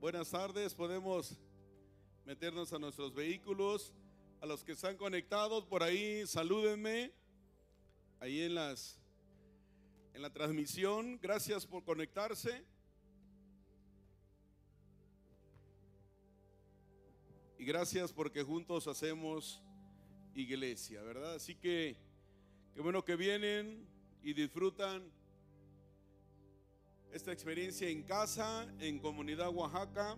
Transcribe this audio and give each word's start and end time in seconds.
Buenas 0.00 0.30
tardes, 0.30 0.74
podemos 0.74 1.38
meternos 2.26 2.72
a 2.72 2.78
nuestros 2.80 3.14
vehículos. 3.14 3.94
A 4.40 4.46
los 4.46 4.64
que 4.64 4.72
están 4.72 4.96
conectados 4.96 5.64
por 5.64 5.84
ahí, 5.84 6.26
salúdenme. 6.26 7.12
Ahí 8.18 8.40
en 8.42 8.56
las 8.56 8.98
en 10.12 10.22
la 10.22 10.32
transmisión. 10.32 11.20
Gracias 11.22 11.64
por 11.64 11.84
conectarse. 11.84 12.64
Y 17.58 17.64
gracias 17.64 18.12
porque 18.12 18.42
juntos 18.42 18.88
hacemos 18.88 19.62
iglesia, 20.34 21.00
¿verdad? 21.02 21.36
Así 21.36 21.54
que 21.54 21.96
qué 22.74 22.80
bueno 22.80 23.04
que 23.04 23.14
vienen 23.14 23.86
y 24.20 24.32
disfrutan 24.32 25.16
esta 27.12 27.32
experiencia 27.32 27.88
en 27.88 28.02
casa, 28.02 28.66
en 28.80 28.98
comunidad 28.98 29.48
Oaxaca. 29.54 30.16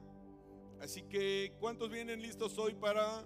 Así 0.80 1.02
que, 1.02 1.52
¿cuántos 1.60 1.90
vienen 1.90 2.20
listos 2.22 2.58
hoy 2.58 2.74
para 2.74 3.24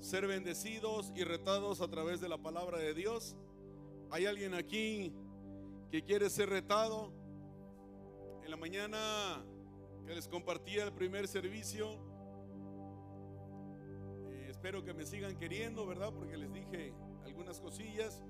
ser 0.00 0.26
bendecidos 0.26 1.12
y 1.14 1.24
retados 1.24 1.80
a 1.80 1.88
través 1.88 2.20
de 2.20 2.28
la 2.28 2.38
palabra 2.38 2.78
de 2.78 2.94
Dios? 2.94 3.36
¿Hay 4.10 4.26
alguien 4.26 4.54
aquí 4.54 5.12
que 5.90 6.02
quiere 6.02 6.30
ser 6.30 6.48
retado? 6.48 7.12
En 8.44 8.50
la 8.50 8.56
mañana 8.56 9.44
que 10.06 10.14
les 10.14 10.28
compartía 10.28 10.84
el 10.84 10.92
primer 10.92 11.28
servicio, 11.28 11.98
eh, 14.30 14.46
espero 14.50 14.84
que 14.84 14.92
me 14.92 15.06
sigan 15.06 15.36
queriendo, 15.38 15.86
¿verdad? 15.86 16.12
Porque 16.12 16.36
les 16.36 16.52
dije 16.52 16.92
algunas 17.24 17.60
cosillas 17.60 18.22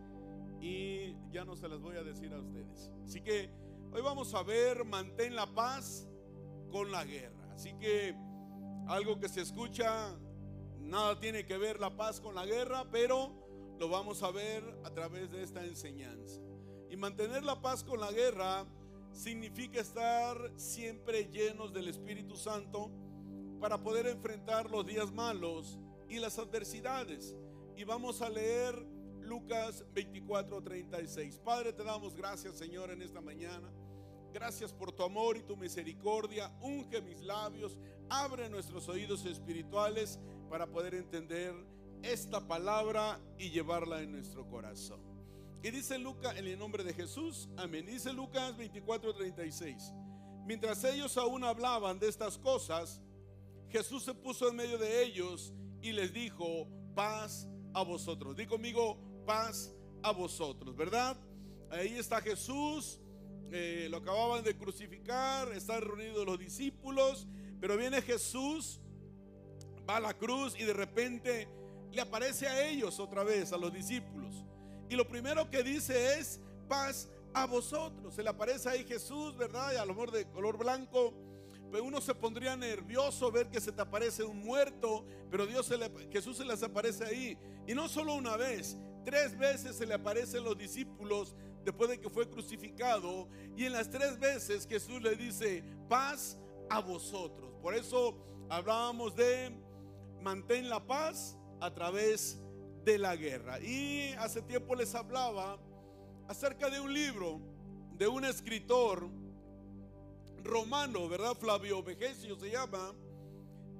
y 0.61 1.17
ya 1.31 1.45
no 1.45 1.57
se 1.57 1.69
las 1.69 1.81
voy 1.81 1.97
a 1.97 2.03
decir 2.03 2.33
a 2.33 2.39
ustedes. 2.39 2.91
Así 3.05 3.21
que 3.21 3.51
hoy 3.95 4.03
vamos 4.03 4.35
a 4.35 4.43
ver, 4.43 4.85
mantén 4.85 5.37
la 5.37 5.47
paz 5.47 6.09
con 6.71 6.91
la 6.91 7.05
guerra. 7.05 7.53
Así 7.55 7.73
que 7.75 8.15
algo 8.89 9.21
que 9.21 9.29
se 9.29 9.41
escucha, 9.41 10.19
nada 10.81 11.19
tiene 11.21 11.47
que 11.47 11.57
ver 11.57 11.79
la 11.79 11.97
paz 11.97 12.21
con 12.21 12.35
la 12.35 12.45
guerra, 12.45 12.85
pero 12.91 13.33
lo 13.79 13.89
vamos 13.89 14.23
a 14.25 14.33
ver 14.33 14.65
a 14.85 14.91
través 14.91 15.31
de 15.31 15.45
esta 15.45 15.65
enseñanza. 15.65 16.41
Y 16.91 16.97
mantener 16.97 17.45
la 17.45 17.63
paz 17.63 17.85
con 17.85 18.01
la 18.01 18.11
guerra 18.11 18.67
significa 19.13 19.81
estar 19.81 20.37
siempre 20.57 21.31
llenos 21.31 21.73
del 21.73 21.87
Espíritu 21.87 22.37
Santo 22.37 22.91
para 23.61 23.81
poder 23.81 24.09
enfrentar 24.09 24.69
los 24.71 24.85
días 24.85 25.13
malos 25.13 25.79
y 26.09 26.19
las 26.19 26.39
adversidades. 26.41 27.37
Y 27.77 27.85
vamos 27.85 28.23
a 28.23 28.29
leer 28.29 28.75
Lucas 29.21 29.85
24, 29.95 30.63
36. 30.63 31.39
Padre, 31.45 31.73
te 31.73 31.85
damos 31.85 32.15
gracias, 32.17 32.59
Señor, 32.59 32.91
en 32.91 33.03
esta 33.03 33.21
mañana. 33.21 33.73
Gracias 34.35 34.73
por 34.73 34.91
tu 34.91 35.05
amor 35.05 35.37
y 35.37 35.45
tu 35.45 35.57
misericordia. 35.57 36.53
Unge 36.61 37.01
mis 37.01 37.23
labios, 37.23 37.79
abre 38.11 38.51
nuestros 38.51 38.89
oídos 38.89 39.25
espirituales 39.27 40.19
para 40.51 40.67
poder 40.67 40.97
entender 40.97 41.55
esta 42.03 42.45
palabra 42.45 43.21
y 43.39 43.51
llevarla 43.51 44.03
en 44.03 44.11
nuestro 44.11 44.45
corazón. 44.49 45.01
Y 45.63 45.71
dice 45.71 46.01
Lucas 46.01 46.37
en 46.37 46.49
el 46.49 46.59
nombre 46.59 46.83
de 46.83 46.93
Jesús, 46.93 47.49
amén. 47.57 47.87
Dice 47.87 48.13
Lucas 48.13 48.57
24, 48.57 49.15
36. 49.15 49.93
Mientras 50.45 50.83
ellos 50.83 51.17
aún 51.17 51.45
hablaban 51.45 52.01
de 52.01 52.09
estas 52.09 52.37
cosas, 52.37 53.01
Jesús 53.69 54.03
se 54.03 54.15
puso 54.15 54.49
en 54.49 54.57
medio 54.57 54.79
de 54.79 55.05
ellos 55.05 55.55
y 55.81 55.93
les 55.93 56.13
dijo, 56.13 56.67
paz 56.97 57.47
a 57.73 57.85
vosotros. 57.85 58.35
Di 58.35 58.47
conmigo, 58.47 58.99
paz 59.25 59.73
a 60.03 60.11
vosotros, 60.11 60.75
¿verdad? 60.75 61.17
Ahí 61.71 61.95
está 61.95 62.21
Jesús, 62.21 62.99
eh, 63.51 63.89
lo 63.91 63.99
acababan 63.99 64.43
de 64.45 64.57
crucificar, 64.57 65.53
están 65.53 65.83
reunidos 65.83 66.27
los 66.27 66.39
discípulos, 66.39 67.27
pero 67.61 67.77
viene 67.77 68.03
Jesús, 68.03 68.81
va 69.89 69.97
a 69.97 70.01
la 70.01 70.15
cruz 70.15 70.55
y 70.59 70.65
de 70.65 70.73
repente 70.73 71.49
le 71.93 72.01
aparece 72.01 72.47
a 72.49 72.67
ellos 72.69 72.99
otra 72.99 73.23
vez, 73.23 73.53
a 73.53 73.57
los 73.57 73.73
discípulos. 73.73 74.45
Y 74.89 74.97
lo 74.97 75.07
primero 75.07 75.51
que 75.51 75.63
dice 75.63 76.19
es, 76.19 76.41
paz 76.69 77.09
a 77.33 77.47
vosotros. 77.47 78.15
Se 78.15 78.23
le 78.23 78.31
aparece 78.31 78.69
ahí 78.69 78.85
Jesús, 78.85 79.37
¿verdad? 79.37 79.73
Y 79.73 79.77
a 79.77 79.85
lo 79.85 79.95
mejor 79.95 80.11
de 80.11 80.27
color 80.31 80.59
blanco. 80.59 81.15
Pero 81.71 81.85
uno 81.85 82.01
se 82.01 82.15
pondría 82.15 82.57
nervioso 82.57 83.33
ver 83.33 83.49
que 83.49 83.61
se 83.61 83.73
te 83.73 83.83
aparece 83.83 84.23
un 84.23 84.39
muerto, 84.39 85.05
pero 85.31 85.47
Dios 85.47 85.67
se 85.67 85.77
le, 85.77 85.91
Jesús 86.13 86.37
se 86.37 86.45
les 86.45 86.63
aparece 86.63 87.05
ahí. 87.05 87.39
Y 87.67 87.75
no 87.75 87.89
solo 87.89 88.15
una 88.15 88.37
vez, 88.37 88.77
tres 89.05 89.37
veces 89.37 89.77
se 89.77 89.87
le 89.87 89.95
aparecen 89.95 90.45
los 90.45 90.57
discípulos 90.57 91.35
después 91.65 91.91
de 91.91 92.01
que 92.01 92.11
fue 92.11 92.29
crucificado. 92.29 93.29
Y 93.57 93.65
en 93.65 93.73
las 93.73 93.91
tres 93.91 94.19
veces 94.19 94.67
Jesús 94.67 95.03
le 95.03 95.17
dice, 95.17 95.65
paz 95.89 96.39
a 96.69 96.81
vosotros. 96.81 97.51
Por 97.63 97.75
eso 97.75 98.17
hablábamos 98.49 99.15
de 99.17 99.53
mantén 100.21 100.69
la 100.69 100.85
paz 100.85 101.37
a 101.61 101.73
través 101.73 102.39
de 102.85 102.99
la 102.99 103.17
guerra. 103.17 103.61
Y 103.61 104.13
hace 104.19 104.43
tiempo 104.43 104.75
les 104.75 104.95
hablaba 104.95 105.59
acerca 106.29 106.71
de 106.71 106.81
un 106.81 106.93
libro 106.93 107.41
de 107.93 108.09
un 108.09 108.25
escritor 108.25 109.09
romano, 110.43 111.09
¿verdad? 111.09 111.35
Flavio 111.35 111.83
Vegesio 111.83 112.37
se 112.37 112.51
llama, 112.51 112.95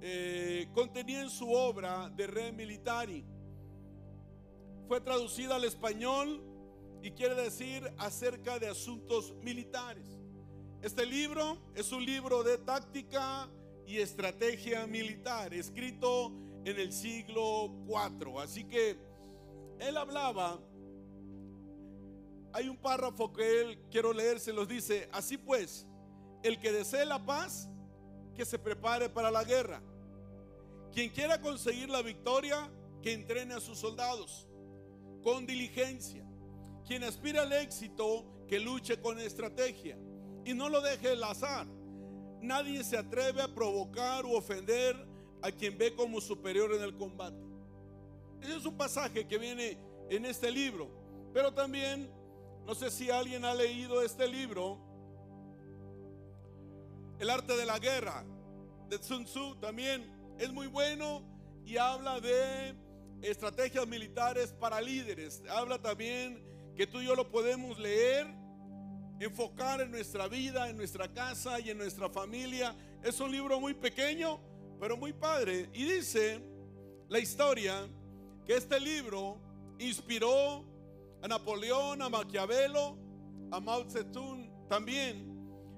eh, 0.01 0.69
contenía 0.75 1.23
en 1.23 1.31
su 1.31 1.51
obra 1.53 2.11
de 2.11 2.27
Re 2.27 2.53
Militari. 2.53 3.25
Fue 4.89 5.01
traducida 5.01 5.57
al 5.57 5.65
español 5.65 6.43
y 7.05 7.11
quiere 7.11 7.35
decir 7.35 7.93
acerca 7.99 8.59
de 8.59 8.67
asuntos 8.67 9.35
militares. 9.43 10.07
Este 10.81 11.05
libro 11.05 11.59
es 11.75 11.93
un 11.93 12.03
libro 12.03 12.43
de 12.43 12.57
táctica 12.57 13.47
y 13.87 13.99
estrategia 13.99 14.87
militar, 14.87 15.53
escrito 15.53 16.33
en 16.65 16.81
el 16.81 16.95
siglo 16.95 17.71
IV. 17.87 18.41
Así 18.41 18.65
que 18.65 18.97
él 19.81 19.99
hablaba, 19.99 20.59
hay 22.55 22.71
un 22.71 22.79
párrafo 22.79 23.31
que 23.35 23.61
él 23.61 23.79
quiero 23.91 24.15
leer, 24.15 24.41
se 24.41 24.55
los 24.55 24.67
dice, 24.67 25.07
así 25.13 25.37
pues, 25.37 25.87
el 26.43 26.59
que 26.59 26.73
desee 26.73 27.05
la 27.05 27.23
paz, 27.23 27.69
que 28.35 28.47
se 28.47 28.59
prepare 28.59 29.11
para 29.11 29.31
la 29.31 29.45
guerra. 29.45 29.83
Quien 30.91 31.11
quiera 31.11 31.39
conseguir 31.39 31.91
la 31.91 32.01
victoria, 32.01 32.71
que 33.03 33.13
entrene 33.13 33.53
a 33.53 33.61
sus 33.61 33.77
soldados 33.77 34.49
con 35.23 35.45
diligencia. 35.45 36.25
Quien 36.87 37.03
aspira 37.05 37.43
al 37.43 37.53
éxito, 37.53 38.25
que 38.47 38.61
luche 38.61 39.01
con 39.01 39.19
estrategia 39.19 39.97
y 40.45 40.53
no 40.55 40.69
lo 40.69 40.81
deje 40.81 41.13
el 41.13 41.25
azar. 41.25 41.67
Nadie 42.41 42.85
se 42.85 42.99
atreve 42.99 43.41
a 43.41 43.49
provocar 43.49 44.27
u 44.27 44.35
ofender 44.35 44.95
a 45.43 45.51
quien 45.51 45.79
ve 45.79 45.95
como 45.95 46.21
superior 46.21 46.75
en 46.75 46.83
el 46.83 46.95
combate. 46.97 47.43
Ese 48.43 48.57
es 48.57 48.67
un 48.67 48.77
pasaje 48.77 49.27
que 49.27 49.39
viene 49.39 49.79
en 50.11 50.27
este 50.27 50.51
libro. 50.51 50.91
Pero 51.33 51.53
también, 51.53 52.11
no 52.67 52.75
sé 52.75 52.91
si 52.91 53.11
alguien 53.11 53.45
ha 53.45 53.55
leído 53.55 54.03
este 54.03 54.29
libro, 54.29 54.79
El 57.19 57.31
arte 57.31 57.57
de 57.57 57.65
la 57.65 57.79
guerra, 57.79 58.25
de 58.89 59.03
Sun 59.03 59.25
Tzu, 59.25 59.57
también 59.57 60.05
es 60.39 60.53
muy 60.53 60.67
bueno 60.67 61.23
y 61.65 61.77
habla 61.77 62.21
de 62.21 62.75
estrategias 63.23 63.87
militares 63.87 64.53
para 64.53 64.81
líderes. 64.81 65.43
Habla 65.49 65.81
también 65.81 66.43
que 66.77 66.87
tú 66.87 67.01
y 67.01 67.07
yo 67.07 67.15
lo 67.15 67.31
podemos 67.31 67.79
leer, 67.79 68.27
enfocar 69.21 69.81
en 69.81 69.91
nuestra 69.91 70.29
vida, 70.29 70.69
en 70.69 70.77
nuestra 70.77 71.13
casa 71.13 71.59
y 71.61 71.71
en 71.71 71.79
nuestra 71.79 72.11
familia. 72.11 72.75
Es 73.03 73.21
un 73.21 73.31
libro 73.31 73.61
muy 73.61 73.75
pequeño, 73.75 74.41
pero 74.81 74.97
muy 74.97 75.13
padre. 75.13 75.69
Y 75.73 75.85
dice 75.85 76.41
la 77.09 77.19
historia 77.19 77.87
que 78.45 78.57
este 78.57 78.81
libro 78.81 79.39
inspiró 79.79 80.65
a 81.23 81.29
Napoleón, 81.29 82.03
a 82.03 82.09
Maquiavelo, 82.09 82.99
a 83.51 83.61
Mao 83.61 83.89
Zedong 83.89 84.69
también. 84.69 85.33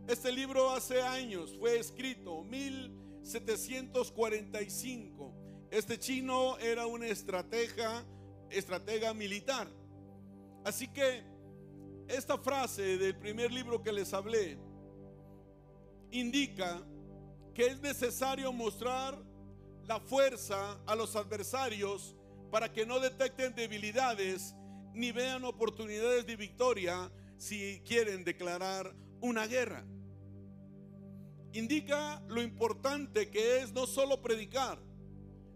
Este 0.08 0.32
libro 0.32 0.70
hace 0.70 1.02
años 1.02 1.54
fue 1.58 1.78
escrito, 1.78 2.42
1745. 2.44 5.34
Este 5.70 5.98
chino 5.98 6.56
era 6.58 6.86
una 6.86 7.08
estratega, 7.08 8.04
estratega 8.50 9.12
militar. 9.12 9.68
Así 10.66 10.88
que 10.88 11.22
esta 12.08 12.36
frase 12.38 12.98
del 12.98 13.16
primer 13.16 13.52
libro 13.52 13.84
que 13.84 13.92
les 13.92 14.12
hablé 14.12 14.58
indica 16.10 16.84
que 17.54 17.68
es 17.68 17.80
necesario 17.80 18.52
mostrar 18.52 19.16
la 19.86 20.00
fuerza 20.00 20.82
a 20.84 20.96
los 20.96 21.14
adversarios 21.14 22.16
para 22.50 22.72
que 22.72 22.84
no 22.84 22.98
detecten 22.98 23.54
debilidades 23.54 24.56
ni 24.92 25.12
vean 25.12 25.44
oportunidades 25.44 26.26
de 26.26 26.34
victoria 26.34 27.12
si 27.36 27.80
quieren 27.86 28.24
declarar 28.24 28.92
una 29.20 29.46
guerra. 29.46 29.84
Indica 31.52 32.20
lo 32.26 32.42
importante 32.42 33.30
que 33.30 33.58
es 33.58 33.72
no 33.72 33.86
solo 33.86 34.20
predicar, 34.20 34.80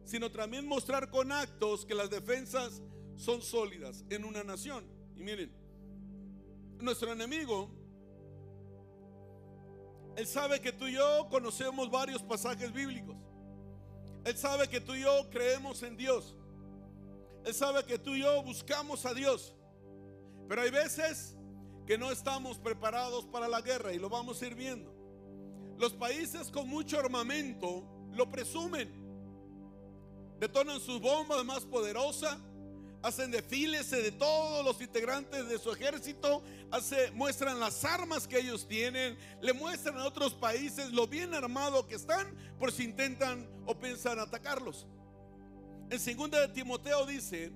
sino 0.04 0.30
también 0.30 0.68
mostrar 0.68 1.10
con 1.10 1.32
actos 1.32 1.84
que 1.84 1.96
las 1.96 2.10
defensas 2.10 2.80
son 3.16 3.42
sólidas 3.42 4.04
en 4.08 4.24
una 4.24 4.44
nación. 4.44 4.99
Y 5.20 5.22
miren, 5.22 5.52
nuestro 6.78 7.12
enemigo 7.12 7.68
Él 10.16 10.26
sabe 10.26 10.58
que 10.62 10.72
tú 10.72 10.86
y 10.86 10.94
yo 10.94 11.28
conocemos 11.28 11.90
varios 11.90 12.22
pasajes 12.22 12.72
bíblicos. 12.72 13.14
Él 14.24 14.34
sabe 14.38 14.66
que 14.66 14.80
tú 14.80 14.94
y 14.94 15.02
yo 15.02 15.28
creemos 15.28 15.82
en 15.82 15.98
Dios. 15.98 16.34
Él 17.44 17.52
sabe 17.52 17.84
que 17.84 17.98
tú 17.98 18.14
y 18.14 18.20
yo 18.20 18.42
buscamos 18.42 19.04
a 19.04 19.12
Dios. 19.12 19.54
Pero 20.48 20.62
hay 20.62 20.70
veces 20.70 21.36
que 21.86 21.98
no 21.98 22.10
estamos 22.10 22.56
preparados 22.58 23.26
para 23.26 23.46
la 23.46 23.60
guerra 23.60 23.92
y 23.92 23.98
lo 23.98 24.08
vamos 24.08 24.40
a 24.40 24.46
ir 24.46 24.54
viendo. 24.54 24.90
Los 25.76 25.92
países 25.92 26.50
con 26.50 26.66
mucho 26.66 26.98
armamento 26.98 27.84
lo 28.14 28.30
presumen. 28.30 28.90
Detonan 30.38 30.80
sus 30.80 30.98
bombas 30.98 31.44
más 31.44 31.66
poderosas 31.66 32.38
hacen 33.02 33.30
desfiles 33.30 33.90
de 33.90 34.12
todos 34.12 34.64
los 34.64 34.80
integrantes 34.80 35.48
de 35.48 35.58
su 35.58 35.72
ejército, 35.72 36.42
muestran 37.14 37.58
las 37.58 37.84
armas 37.84 38.26
que 38.26 38.38
ellos 38.38 38.66
tienen, 38.66 39.16
le 39.40 39.52
muestran 39.52 39.98
a 39.98 40.04
otros 40.04 40.34
países 40.34 40.92
lo 40.92 41.06
bien 41.06 41.34
armado 41.34 41.86
que 41.86 41.94
están 41.94 42.34
por 42.58 42.72
si 42.72 42.84
intentan 42.84 43.48
o 43.66 43.78
piensan 43.78 44.18
atacarlos. 44.18 44.86
En 45.90 46.16
2 46.16 46.30
de 46.30 46.48
Timoteo 46.48 47.06
dice 47.06 47.50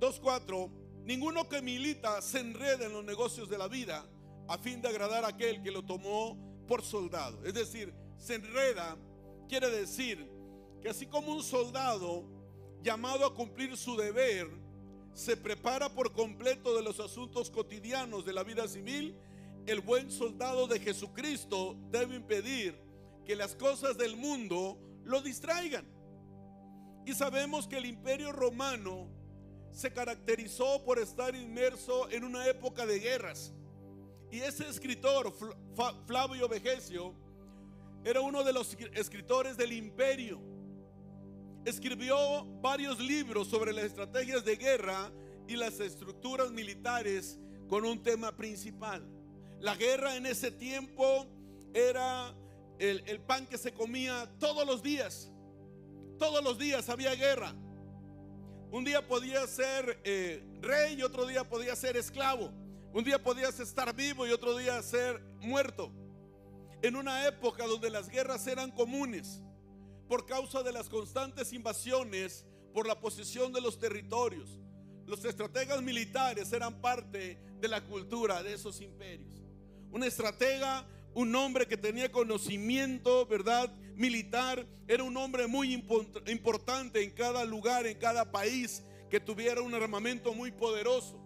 2.4, 0.00 0.70
ninguno 1.04 1.48
que 1.48 1.60
milita 1.60 2.22
se 2.22 2.40
enreda 2.40 2.86
en 2.86 2.92
los 2.92 3.04
negocios 3.04 3.48
de 3.48 3.58
la 3.58 3.68
vida 3.68 4.06
a 4.46 4.56
fin 4.56 4.80
de 4.80 4.88
agradar 4.88 5.24
a 5.24 5.28
aquel 5.28 5.62
que 5.62 5.70
lo 5.70 5.84
tomó 5.84 6.38
por 6.66 6.82
soldado. 6.82 7.44
Es 7.44 7.54
decir, 7.54 7.92
se 8.16 8.36
enreda 8.36 8.96
quiere 9.48 9.70
decir 9.70 10.30
que 10.80 10.90
así 10.90 11.06
como 11.06 11.32
un 11.32 11.42
soldado 11.42 12.24
llamado 12.82 13.26
a 13.26 13.34
cumplir 13.34 13.76
su 13.76 13.96
deber, 13.96 14.48
se 15.12 15.36
prepara 15.36 15.88
por 15.88 16.12
completo 16.12 16.76
de 16.76 16.82
los 16.82 17.00
asuntos 17.00 17.50
cotidianos 17.50 18.24
de 18.24 18.32
la 18.32 18.44
vida 18.44 18.68
civil, 18.68 19.16
el 19.66 19.80
buen 19.80 20.10
soldado 20.10 20.66
de 20.66 20.78
Jesucristo 20.78 21.76
debe 21.90 22.16
impedir 22.16 22.78
que 23.24 23.36
las 23.36 23.54
cosas 23.54 23.98
del 23.98 24.16
mundo 24.16 24.78
lo 25.04 25.20
distraigan. 25.20 25.84
Y 27.04 27.14
sabemos 27.14 27.66
que 27.66 27.78
el 27.78 27.86
imperio 27.86 28.32
romano 28.32 29.08
se 29.72 29.92
caracterizó 29.92 30.84
por 30.84 30.98
estar 30.98 31.34
inmerso 31.34 32.08
en 32.10 32.24
una 32.24 32.46
época 32.46 32.86
de 32.86 32.98
guerras. 32.98 33.52
Y 34.30 34.40
ese 34.40 34.68
escritor, 34.68 35.34
Flavio 36.06 36.48
Vegesio, 36.48 37.14
era 38.04 38.20
uno 38.20 38.44
de 38.44 38.52
los 38.52 38.76
escritores 38.94 39.56
del 39.56 39.72
imperio 39.72 40.40
escribió 41.68 42.44
varios 42.60 42.98
libros 42.98 43.48
sobre 43.48 43.72
las 43.72 43.84
estrategias 43.84 44.44
de 44.44 44.56
guerra 44.56 45.12
y 45.46 45.56
las 45.56 45.80
estructuras 45.80 46.50
militares 46.50 47.38
con 47.68 47.84
un 47.84 48.02
tema 48.02 48.36
principal. 48.36 49.06
La 49.60 49.74
guerra 49.74 50.16
en 50.16 50.26
ese 50.26 50.50
tiempo 50.50 51.26
era 51.74 52.34
el, 52.78 53.20
pan 53.20 53.46
que 53.46 53.58
se 53.58 53.72
comía 53.72 54.30
todos 54.38 54.66
los 54.66 54.82
días. 54.82 55.30
Todos 56.18 56.42
los 56.42 56.58
días 56.58 56.88
había 56.88 57.14
guerra. 57.14 57.54
Un 58.70 58.84
día 58.84 59.06
podía 59.06 59.46
ser 59.46 60.00
eh, 60.04 60.44
rey 60.60 60.96
y 60.98 61.02
otro 61.02 61.26
día 61.26 61.44
podía 61.48 61.74
ser 61.76 61.96
esclavo. 61.96 62.50
Un 62.92 63.04
día 63.04 63.22
podías 63.22 63.60
estar 63.60 63.94
vivo 63.94 64.26
y 64.26 64.30
otro 64.30 64.56
día 64.56 64.80
ser 64.82 65.20
muerto. 65.40 65.92
En 66.82 66.96
una 66.96 67.26
época 67.26 67.66
donde 67.66 67.90
las 67.90 68.08
guerras 68.08 68.46
eran 68.46 68.70
comunes 68.70 69.42
por 70.08 70.24
causa 70.26 70.62
de 70.62 70.72
las 70.72 70.88
constantes 70.88 71.52
invasiones, 71.52 72.44
por 72.72 72.86
la 72.86 72.98
posesión 72.98 73.52
de 73.52 73.60
los 73.60 73.78
territorios. 73.78 74.58
Los 75.06 75.24
estrategas 75.24 75.82
militares 75.82 76.52
eran 76.52 76.80
parte 76.80 77.38
de 77.60 77.68
la 77.68 77.84
cultura 77.84 78.42
de 78.42 78.54
esos 78.54 78.80
imperios. 78.80 79.42
Un 79.90 80.04
estratega, 80.04 80.86
un 81.14 81.34
hombre 81.34 81.66
que 81.66 81.76
tenía 81.76 82.10
conocimiento, 82.10 83.26
¿verdad? 83.26 83.74
Militar, 83.94 84.66
era 84.86 85.02
un 85.02 85.16
hombre 85.16 85.46
muy 85.46 85.72
importante 86.26 87.02
en 87.02 87.10
cada 87.10 87.44
lugar, 87.44 87.86
en 87.86 87.98
cada 87.98 88.30
país 88.30 88.82
que 89.10 89.20
tuviera 89.20 89.60
un 89.62 89.74
armamento 89.74 90.34
muy 90.34 90.50
poderoso. 90.52 91.18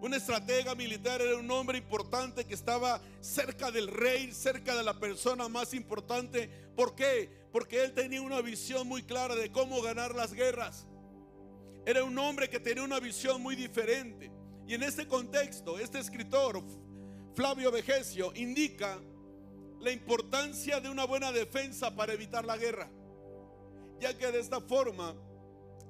Un 0.00 0.14
estratega 0.14 0.74
militar 0.74 1.20
era 1.20 1.36
un 1.36 1.50
hombre 1.50 1.78
importante 1.78 2.46
que 2.46 2.54
estaba 2.54 3.00
cerca 3.20 3.70
del 3.70 3.86
rey, 3.86 4.32
cerca 4.32 4.74
de 4.74 4.82
la 4.82 4.98
persona 4.98 5.48
más 5.48 5.74
importante. 5.74 6.48
¿Por 6.74 6.94
qué? 6.94 7.39
Porque 7.52 7.82
él 7.82 7.92
tenía 7.92 8.22
una 8.22 8.40
visión 8.40 8.86
muy 8.86 9.02
clara 9.02 9.34
de 9.34 9.50
cómo 9.50 9.82
ganar 9.82 10.14
las 10.14 10.32
guerras. 10.32 10.86
Era 11.84 12.04
un 12.04 12.16
hombre 12.18 12.48
que 12.48 12.60
tenía 12.60 12.82
una 12.82 13.00
visión 13.00 13.42
muy 13.42 13.56
diferente. 13.56 14.30
Y 14.66 14.74
en 14.74 14.82
este 14.82 15.08
contexto, 15.08 15.78
este 15.78 15.98
escritor, 15.98 16.62
Flavio 17.34 17.72
Vegesio, 17.72 18.32
indica 18.36 19.00
la 19.80 19.90
importancia 19.90 20.78
de 20.80 20.90
una 20.90 21.04
buena 21.04 21.32
defensa 21.32 21.94
para 21.96 22.12
evitar 22.12 22.44
la 22.44 22.56
guerra. 22.56 22.90
Ya 23.98 24.16
que 24.16 24.30
de 24.30 24.40
esta 24.40 24.60
forma, 24.60 25.14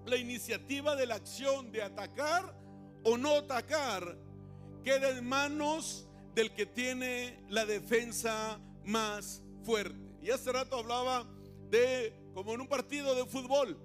la 0.07 0.17
iniciativa 0.17 0.97
de 0.97 1.07
la 1.07 1.17
acción 1.17 1.71
de 1.73 1.83
atacar 1.83 2.55
o 3.05 3.17
no 3.17 3.37
atacar 3.37 4.17
queda 4.85 5.11
en 5.11 5.29
manos 5.29 6.09
del 6.35 6.53
que 6.55 6.67
tiene 6.67 7.45
la 7.49 7.67
defensa 7.67 8.61
más 8.85 9.43
fuerte. 9.63 9.99
Y 10.23 10.31
hace 10.31 10.53
rato 10.53 10.77
hablaba 10.77 11.27
de 11.71 12.13
como 12.35 12.55
en 12.55 12.61
un 12.61 12.69
partido 12.69 13.15
de 13.15 13.25
fútbol. 13.27 13.77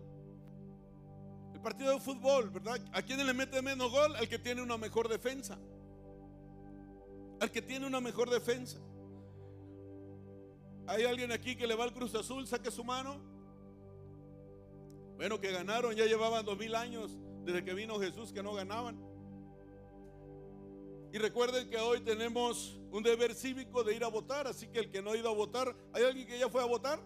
El 1.53 1.61
partido 1.61 1.93
de 1.93 1.99
fútbol, 1.99 2.49
¿verdad? 2.49 2.79
¿A 2.93 3.01
quién 3.01 3.25
le 3.25 3.33
mete 3.33 3.61
menos 3.61 3.91
gol? 3.91 4.15
Al 4.15 4.27
que 4.27 4.39
tiene 4.39 4.61
una 4.61 4.77
mejor 4.77 5.07
defensa. 5.07 5.57
Al 7.39 7.51
que 7.51 7.61
tiene 7.61 7.85
una 7.87 8.01
mejor 8.01 8.29
defensa. 8.29 8.79
¿Hay 10.87 11.03
alguien 11.03 11.31
aquí 11.31 11.55
que 11.55 11.65
le 11.65 11.75
va 11.75 11.85
al 11.85 11.93
Cruz 11.93 12.13
Azul? 12.13 12.45
Saque 12.47 12.69
su 12.71 12.83
mano. 12.83 13.19
Bueno, 15.15 15.39
que 15.39 15.51
ganaron, 15.51 15.95
ya 15.95 16.05
llevaban 16.05 16.45
dos 16.45 16.57
mil 16.57 16.75
años 16.75 17.17
desde 17.45 17.63
que 17.63 17.73
vino 17.73 17.99
Jesús 17.99 18.33
que 18.33 18.43
no 18.43 18.53
ganaban. 18.53 18.99
Y 21.13 21.17
recuerden 21.17 21.69
que 21.69 21.77
hoy 21.77 22.01
tenemos 22.01 22.77
un 22.91 23.01
deber 23.01 23.33
cívico 23.33 23.83
de 23.83 23.95
ir 23.95 24.03
a 24.03 24.09
votar, 24.09 24.47
así 24.47 24.67
que 24.67 24.79
el 24.79 24.91
que 24.91 25.01
no 25.01 25.11
ha 25.11 25.17
ido 25.17 25.29
a 25.29 25.33
votar, 25.33 25.73
¿hay 25.93 26.03
alguien 26.03 26.27
que 26.27 26.37
ya 26.37 26.49
fue 26.49 26.61
a 26.61 26.65
votar? 26.65 26.99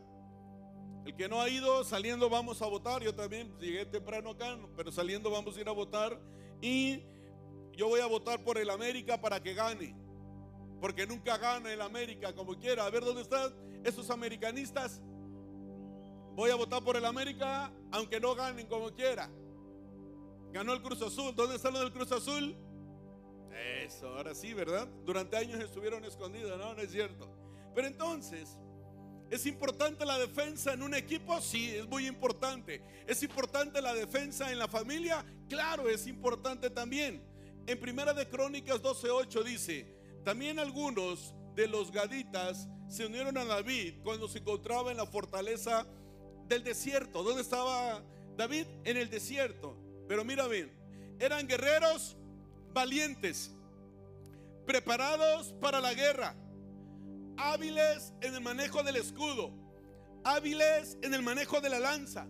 El 1.06 1.16
que 1.16 1.28
no 1.28 1.42
ha 1.42 1.50
ido, 1.50 1.84
saliendo 1.84 2.30
vamos 2.30 2.62
a 2.62 2.68
votar. 2.68 3.02
Yo 3.02 3.16
también 3.16 3.52
llegué 3.60 3.86
temprano 3.86 4.32
acá, 4.32 4.58
pero 4.76 4.92
saliendo 4.92 5.30
vamos 5.30 5.58
a 5.58 5.62
ir 5.62 5.70
a 5.70 5.72
votar. 5.72 6.20
Y 6.62 7.02
yo 7.74 7.88
voy 7.88 8.02
a 8.02 8.06
votar 8.06 8.44
por 8.44 8.58
el 8.58 8.70
América 8.70 9.20
para 9.20 9.42
que 9.42 9.54
gane. 9.54 9.96
Porque 10.82 11.08
nunca 11.08 11.38
gana 11.38 11.72
el 11.72 11.82
América 11.82 12.34
como 12.34 12.58
quiera. 12.58 12.86
A 12.86 12.90
ver 12.90 13.04
dónde 13.04 13.22
están 13.22 13.54
esos 13.84 14.10
americanistas. 14.10 15.02
Voy 16.36 16.52
a 16.52 16.56
votar 16.56 16.84
por 16.84 16.96
el 16.96 17.06
América 17.06 17.72
aunque 17.92 18.20
no 18.20 18.36
ganen 18.36 18.68
como 18.68 18.92
quiera. 18.92 19.30
Ganó 20.52 20.74
el 20.74 20.82
Cruz 20.82 21.02
Azul. 21.02 21.34
¿Dónde 21.36 21.56
está 21.56 21.72
lo 21.72 21.80
del 21.80 21.92
Cruz 21.92 22.12
Azul? 22.12 22.56
Eso, 23.84 24.08
ahora 24.10 24.34
sí, 24.34 24.54
¿verdad? 24.54 24.88
Durante 25.06 25.38
años 25.38 25.60
estuvieron 25.60 26.06
escondidos, 26.06 26.58
no, 26.58 26.74
no 26.74 26.82
es 26.82 26.92
cierto. 26.92 27.30
Pero 27.76 27.88
entonces, 27.88 28.58
¿es 29.30 29.46
importante 29.46 30.06
la 30.06 30.18
defensa 30.18 30.74
en 30.74 30.84
un 30.84 30.94
equipo? 30.94 31.40
Sí, 31.42 31.76
es 31.76 31.88
muy 31.88 32.08
importante. 32.08 32.82
¿Es 33.08 33.24
importante 33.24 33.82
la 33.82 33.94
defensa 33.94 34.52
en 34.52 34.60
la 34.60 34.68
familia? 34.68 35.26
Claro, 35.48 35.90
es 35.90 36.08
importante 36.08 36.70
también. 36.70 37.22
En 37.66 37.80
Primera 37.80 38.14
de 38.14 38.28
Crónicas 38.28 38.82
12:8 38.82 39.44
dice, 39.44 39.86
también 40.24 40.60
algunos 40.60 41.34
de 41.56 41.68
los 41.68 41.92
gaditas 41.92 42.68
se 42.88 43.06
unieron 43.06 43.38
a 43.38 43.46
David 43.46 43.96
cuando 44.04 44.28
se 44.28 44.40
encontraba 44.40 44.92
en 44.92 44.98
la 44.98 45.06
fortaleza 45.06 45.86
del 46.48 46.64
desierto. 46.64 47.24
¿Dónde 47.24 47.42
estaba 47.42 48.04
David? 48.36 48.66
En 48.84 48.98
el 48.98 49.10
desierto. 49.10 49.78
Pero 50.08 50.26
mira 50.26 50.48
bien, 50.48 50.72
eran 51.20 51.48
guerreros 51.48 52.18
valientes, 52.74 53.52
preparados 54.66 55.54
para 55.62 55.80
la 55.80 55.94
guerra, 55.94 56.36
hábiles 57.40 58.14
en 58.22 58.36
el 58.36 58.42
manejo 58.42 58.84
del 58.84 58.98
escudo, 58.98 59.54
hábiles 60.24 60.98
en 61.02 61.14
el 61.14 61.22
manejo 61.22 61.62
de 61.62 61.70
la 61.70 61.80
lanza, 61.80 62.28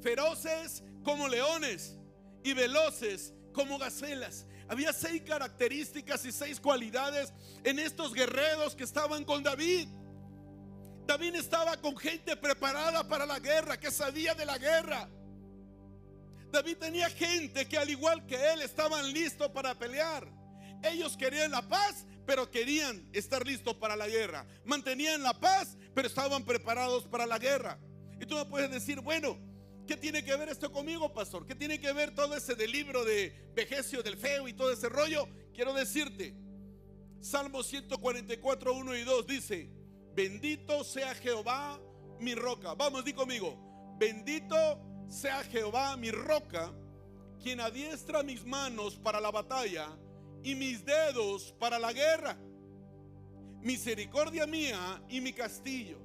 feroces 0.00 0.84
como 1.02 1.28
leones 1.28 1.98
y 2.44 2.52
veloces 2.54 3.34
como 3.52 3.78
gacelas. 3.78 4.46
Había 4.68 4.92
seis 4.92 5.22
características 5.22 6.24
y 6.24 6.32
seis 6.32 6.60
cualidades 6.60 7.32
en 7.64 7.78
estos 7.78 8.12
guerreros 8.12 8.76
que 8.76 8.84
estaban 8.84 9.24
con 9.24 9.42
David. 9.42 9.88
David 11.06 11.36
estaba 11.36 11.76
con 11.78 11.96
gente 11.96 12.36
preparada 12.36 13.08
para 13.08 13.24
la 13.26 13.40
guerra, 13.40 13.80
que 13.80 13.90
sabía 13.90 14.34
de 14.34 14.44
la 14.44 14.58
guerra. 14.58 15.08
David 16.52 16.76
tenía 16.76 17.10
gente 17.10 17.66
que 17.66 17.78
al 17.78 17.90
igual 17.90 18.24
que 18.26 18.52
él 18.52 18.62
estaban 18.62 19.12
listos 19.12 19.50
para 19.50 19.74
pelear. 19.74 20.28
Ellos 20.82 21.16
querían 21.16 21.50
la 21.50 21.66
paz, 21.66 22.06
pero 22.28 22.50
querían 22.50 23.08
estar 23.14 23.46
listos 23.46 23.74
para 23.76 23.96
la 23.96 24.06
guerra. 24.06 24.46
Mantenían 24.66 25.22
la 25.22 25.32
paz, 25.32 25.78
pero 25.94 26.08
estaban 26.08 26.44
preparados 26.44 27.06
para 27.06 27.24
la 27.24 27.38
guerra. 27.38 27.80
Y 28.20 28.26
tú 28.26 28.34
me 28.34 28.44
puedes 28.44 28.70
decir, 28.70 29.00
bueno, 29.00 29.38
¿qué 29.86 29.96
tiene 29.96 30.22
que 30.22 30.36
ver 30.36 30.50
esto 30.50 30.70
conmigo, 30.70 31.10
pastor? 31.14 31.46
¿Qué 31.46 31.54
tiene 31.54 31.80
que 31.80 31.90
ver 31.94 32.14
todo 32.14 32.36
ese 32.36 32.54
del 32.54 32.70
libro 32.70 33.02
de 33.02 33.50
Vejecio 33.54 34.02
del 34.02 34.18
Feo 34.18 34.46
y 34.46 34.52
todo 34.52 34.70
ese 34.70 34.90
rollo? 34.90 35.26
Quiero 35.54 35.72
decirte, 35.72 36.34
Salmo 37.22 37.62
144, 37.62 38.74
1 38.74 38.96
y 38.96 39.04
2 39.04 39.26
dice, 39.26 39.70
bendito 40.14 40.84
sea 40.84 41.14
Jehová 41.14 41.80
mi 42.20 42.34
roca. 42.34 42.74
Vamos, 42.74 43.06
di 43.06 43.14
conmigo, 43.14 43.56
bendito 43.98 44.54
sea 45.08 45.42
Jehová 45.44 45.96
mi 45.96 46.10
roca, 46.10 46.74
quien 47.42 47.58
adiestra 47.58 48.22
mis 48.22 48.44
manos 48.44 48.96
para 48.96 49.18
la 49.18 49.30
batalla 49.30 49.96
y 50.42 50.54
mis 50.54 50.84
dedos 50.84 51.54
para 51.58 51.78
la 51.78 51.92
guerra. 51.92 52.38
Misericordia 53.60 54.46
mía 54.46 55.02
y 55.08 55.20
mi 55.20 55.32
castillo, 55.32 55.98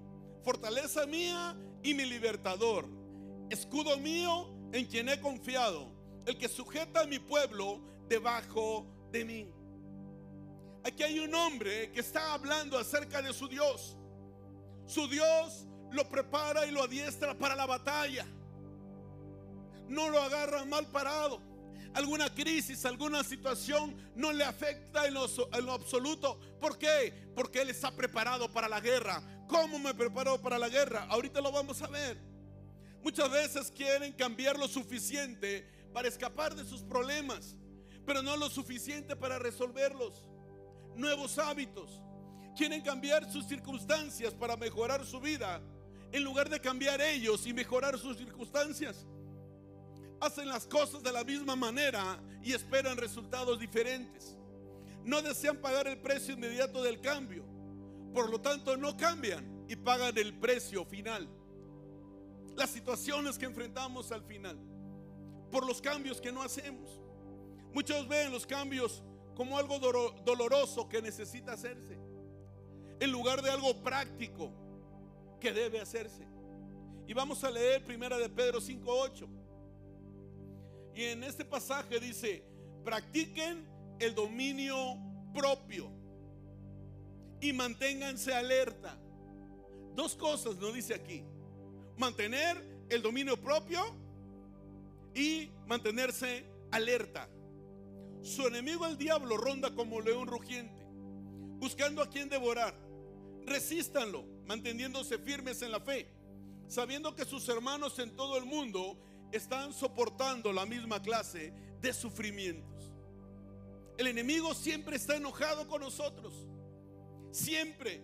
fortaleza 0.43 1.05
mía 1.05 1.55
y 1.83 1.93
mi 1.93 2.05
libertador, 2.05 2.87
escudo 3.49 3.97
mío 3.97 4.49
en 4.71 4.85
quien 4.85 5.07
he 5.09 5.19
confiado, 5.21 5.91
el 6.25 6.37
que 6.37 6.47
sujeta 6.47 7.01
a 7.01 7.05
mi 7.05 7.19
pueblo 7.19 7.79
debajo 8.09 8.87
de 9.11 9.25
mí. 9.25 9.47
Aquí 10.83 11.03
hay 11.03 11.19
un 11.19 11.33
hombre 11.33 11.91
que 11.91 12.01
está 12.01 12.33
hablando 12.33 12.77
acerca 12.77 13.21
de 13.21 13.33
su 13.33 13.47
Dios. 13.47 13.95
Su 14.85 15.07
Dios 15.07 15.65
lo 15.91 16.09
prepara 16.09 16.65
y 16.65 16.71
lo 16.71 16.83
adiestra 16.83 17.37
para 17.37 17.55
la 17.55 17.65
batalla. 17.65 18.25
No 19.87 20.09
lo 20.09 20.21
agarra 20.21 20.65
mal 20.65 20.87
parado. 20.87 21.39
Alguna 21.93 22.33
crisis, 22.33 22.85
alguna 22.85 23.23
situación 23.23 23.95
no 24.15 24.31
le 24.31 24.43
afecta 24.43 25.05
en 25.05 25.13
lo, 25.13 25.27
en 25.53 25.65
lo 25.65 25.73
absoluto. 25.73 26.39
¿Por 26.59 26.77
qué? 26.77 27.13
Porque 27.35 27.61
Él 27.61 27.69
está 27.69 27.91
preparado 27.91 28.51
para 28.51 28.67
la 28.67 28.79
guerra. 28.79 29.21
¿Cómo 29.47 29.77
me 29.77 29.93
preparó 29.93 30.41
para 30.41 30.57
la 30.57 30.69
guerra? 30.69 31.05
Ahorita 31.09 31.39
lo 31.39 31.51
vamos 31.51 31.81
a 31.81 31.87
ver. 31.87 32.17
Muchas 33.03 33.29
veces 33.29 33.71
quieren 33.71 34.13
cambiar 34.13 34.57
lo 34.57 34.67
suficiente 34.67 35.69
para 35.93 36.07
escapar 36.07 36.55
de 36.55 36.65
sus 36.65 36.81
problemas, 36.81 37.55
pero 38.05 38.23
no 38.23 38.35
lo 38.37 38.49
suficiente 38.49 39.15
para 39.15 39.37
resolverlos. 39.37 40.27
Nuevos 40.95 41.37
hábitos. 41.37 42.01
Quieren 42.55 42.81
cambiar 42.81 43.31
sus 43.31 43.45
circunstancias 43.47 44.33
para 44.33 44.55
mejorar 44.55 45.05
su 45.05 45.19
vida, 45.19 45.61
en 46.11 46.23
lugar 46.23 46.49
de 46.49 46.59
cambiar 46.59 47.01
ellos 47.01 47.45
y 47.45 47.53
mejorar 47.53 47.97
sus 47.99 48.17
circunstancias. 48.17 49.05
Hacen 50.23 50.47
las 50.47 50.65
cosas 50.65 51.03
de 51.03 51.11
la 51.11 51.25
misma 51.25 51.53
manera 51.53 52.17
y 52.41 52.53
esperan 52.53 52.95
resultados 52.95 53.59
diferentes. 53.59 54.37
No 55.03 55.21
desean 55.21 55.57
pagar 55.57 55.85
el 55.85 55.97
precio 55.97 56.33
inmediato 56.33 56.81
del 56.81 57.01
cambio. 57.01 57.43
Por 58.13 58.29
lo 58.29 58.39
tanto, 58.39 58.77
no 58.77 58.95
cambian 58.95 59.65
y 59.67 59.75
pagan 59.75 60.17
el 60.17 60.33
precio 60.39 60.85
final. 60.85 61.27
Las 62.55 62.69
situaciones 62.69 63.37
que 63.37 63.43
enfrentamos 63.43 64.13
al 64.13 64.23
final. 64.23 64.57
Por 65.51 65.67
los 65.67 65.81
cambios 65.81 66.21
que 66.21 66.31
no 66.31 66.41
hacemos. 66.41 67.01
Muchos 67.73 68.07
ven 68.07 68.31
los 68.31 68.45
cambios 68.45 69.03
como 69.35 69.57
algo 69.57 69.77
doloroso 70.23 70.87
que 70.87 71.01
necesita 71.01 71.51
hacerse. 71.51 71.99
En 73.01 73.11
lugar 73.11 73.41
de 73.41 73.49
algo 73.49 73.83
práctico 73.83 74.53
que 75.41 75.51
debe 75.51 75.81
hacerse. 75.81 76.25
Y 77.07 77.13
vamos 77.13 77.43
a 77.43 77.51
leer 77.51 77.83
primera 77.83 78.17
de 78.17 78.29
Pedro 78.29 78.61
5:8. 78.61 79.42
Y 80.95 81.05
en 81.05 81.23
este 81.23 81.43
pasaje 81.43 81.99
dice, 81.99 82.43
practiquen 82.83 83.67
el 83.99 84.13
dominio 84.13 84.97
propio 85.33 85.89
y 87.41 87.51
manténganse 87.53 88.33
alerta. 88.33 88.97
Dos 89.95 90.15
cosas 90.15 90.55
nos 90.57 90.73
dice 90.73 90.93
aquí. 90.93 91.23
Mantener 91.97 92.57
el 92.89 93.01
dominio 93.01 93.37
propio 93.37 93.81
y 95.15 95.49
mantenerse 95.67 96.45
alerta. 96.71 97.29
Su 98.21 98.47
enemigo 98.47 98.85
el 98.85 98.97
diablo 98.97 99.37
ronda 99.37 99.75
como 99.75 99.99
león 99.99 100.27
rugiente, 100.27 100.83
buscando 101.59 102.01
a 102.01 102.09
quien 102.09 102.29
devorar. 102.29 102.73
Resístanlo, 103.45 104.25
manteniéndose 104.45 105.17
firmes 105.17 105.61
en 105.61 105.71
la 105.71 105.81
fe, 105.81 106.07
sabiendo 106.67 107.13
que 107.15 107.25
sus 107.25 107.47
hermanos 107.49 107.99
en 107.99 108.15
todo 108.15 108.37
el 108.37 108.45
mundo 108.45 108.97
están 109.33 109.73
soportando 109.73 110.53
la 110.53 110.65
misma 110.65 111.01
clase 111.01 111.53
de 111.81 111.93
sufrimientos. 111.93 112.91
El 113.97 114.07
enemigo 114.07 114.53
siempre 114.53 114.95
está 114.95 115.15
enojado 115.15 115.67
con 115.67 115.81
nosotros. 115.81 116.33
Siempre. 117.31 118.01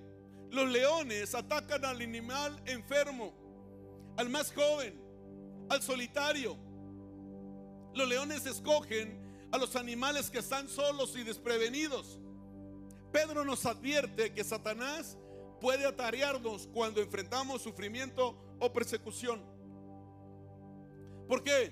Los 0.52 0.68
leones 0.70 1.36
atacan 1.36 1.86
al 1.86 2.02
animal 2.02 2.60
enfermo, 2.66 3.34
al 4.18 4.30
más 4.30 4.52
joven, 4.52 5.00
al 5.70 5.82
solitario. 5.84 6.58
Los 7.94 8.08
leones 8.08 8.48
escogen 8.48 9.48
a 9.52 9.58
los 9.58 9.76
animales 9.76 10.32
que 10.32 10.40
están 10.40 10.68
solos 10.68 11.16
y 11.16 11.24
desprevenidos. 11.24 12.20
Pedro 13.12 13.46
nos 13.46 13.66
advierte 13.68 14.34
que 14.34 14.44
Satanás 14.44 15.18
puede 15.62 15.86
atarearnos 15.86 16.68
cuando 16.74 17.02
enfrentamos 17.02 17.62
sufrimiento 17.62 18.36
o 18.60 18.72
persecución. 18.74 19.59
¿Por 21.30 21.42
qué? 21.42 21.72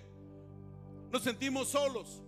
Nos 1.12 1.24
sentimos 1.24 1.68
solos, 1.68 2.22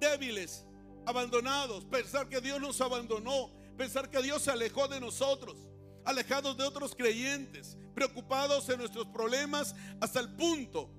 débiles, 0.00 0.64
abandonados, 1.06 1.84
pensar 1.84 2.28
que 2.28 2.40
Dios 2.40 2.60
nos 2.60 2.80
abandonó, 2.80 3.52
pensar 3.78 4.10
que 4.10 4.20
Dios 4.20 4.42
se 4.42 4.50
alejó 4.50 4.88
de 4.88 4.98
nosotros, 4.98 5.56
alejados 6.04 6.56
de 6.56 6.64
otros 6.64 6.96
creyentes, 6.96 7.76
preocupados 7.94 8.68
en 8.68 8.78
nuestros 8.78 9.06
problemas 9.06 9.76
hasta 10.00 10.18
el 10.18 10.34
punto 10.34 10.90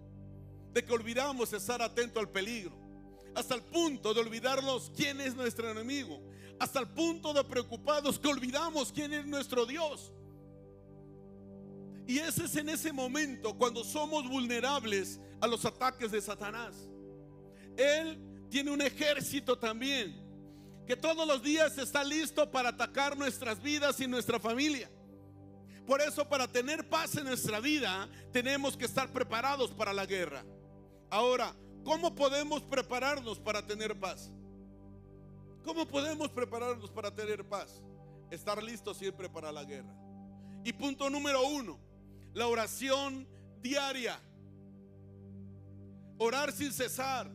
de 0.72 0.86
que 0.86 0.94
olvidamos 0.94 1.52
estar 1.52 1.82
atento 1.82 2.22
al 2.22 2.30
peligro 2.30 2.86
hasta 3.36 3.54
el 3.54 3.62
punto 3.62 4.14
de 4.14 4.22
olvidarnos 4.22 4.92
quién 4.96 5.20
es 5.20 5.36
nuestro 5.36 5.70
enemigo, 5.70 6.22
hasta 6.58 6.80
el 6.80 6.88
punto 6.88 7.34
de 7.34 7.44
preocupados 7.44 8.18
que 8.18 8.30
olvidamos 8.30 8.92
quién 8.92 9.14
es 9.14 9.26
nuestro 9.26 9.66
Dios. 9.66 10.12
Y 12.08 12.20
ese 12.20 12.46
es 12.46 12.56
en 12.56 12.70
ese 12.70 12.94
momento 12.94 13.56
cuando 13.58 13.84
somos 13.84 14.28
vulnerables 14.30 15.20
a 15.42 15.48
los 15.48 15.66
ataques 15.66 16.12
de 16.12 16.22
Satanás. 16.22 16.88
Él 17.78 18.20
tiene 18.50 18.72
un 18.72 18.82
ejército 18.82 19.58
también 19.58 20.24
que 20.86 20.96
todos 20.96 21.28
los 21.28 21.42
días 21.42 21.78
está 21.78 22.04
listo 22.04 22.50
para 22.52 22.70
atacar 22.70 23.18
nuestras 23.18 23.62
vidas 23.62 24.00
y 24.00 24.08
nuestra 24.08 24.40
familia. 24.40 24.90
Por 25.86 26.02
eso 26.02 26.28
para 26.28 26.48
tener 26.48 26.88
paz 26.90 27.16
en 27.18 27.26
nuestra 27.26 27.60
vida 27.60 28.10
tenemos 28.32 28.76
que 28.78 28.86
estar 28.86 29.12
preparados 29.12 29.72
para 29.72 29.94
la 29.94 30.06
guerra. 30.06 30.44
Ahora, 31.10 31.54
¿Cómo 31.86 32.16
podemos 32.16 32.64
prepararnos 32.64 33.40
para 33.40 33.64
tener 33.64 33.98
paz? 34.00 34.32
¿Cómo 35.64 35.88
podemos 35.88 36.30
prepararnos 36.30 36.90
para 36.90 37.14
tener 37.14 37.48
paz? 37.48 37.80
Estar 38.32 38.62
listos 38.62 38.98
siempre 38.98 39.30
para 39.30 39.52
la 39.52 39.64
guerra. 39.64 39.96
Y 40.64 40.74
punto 40.74 41.12
número 41.12 41.48
uno, 41.48 41.80
la 42.34 42.48
oración 42.48 43.28
diaria. 43.62 44.20
Orar 46.18 46.52
sin 46.52 46.72
cesar. 46.72 47.30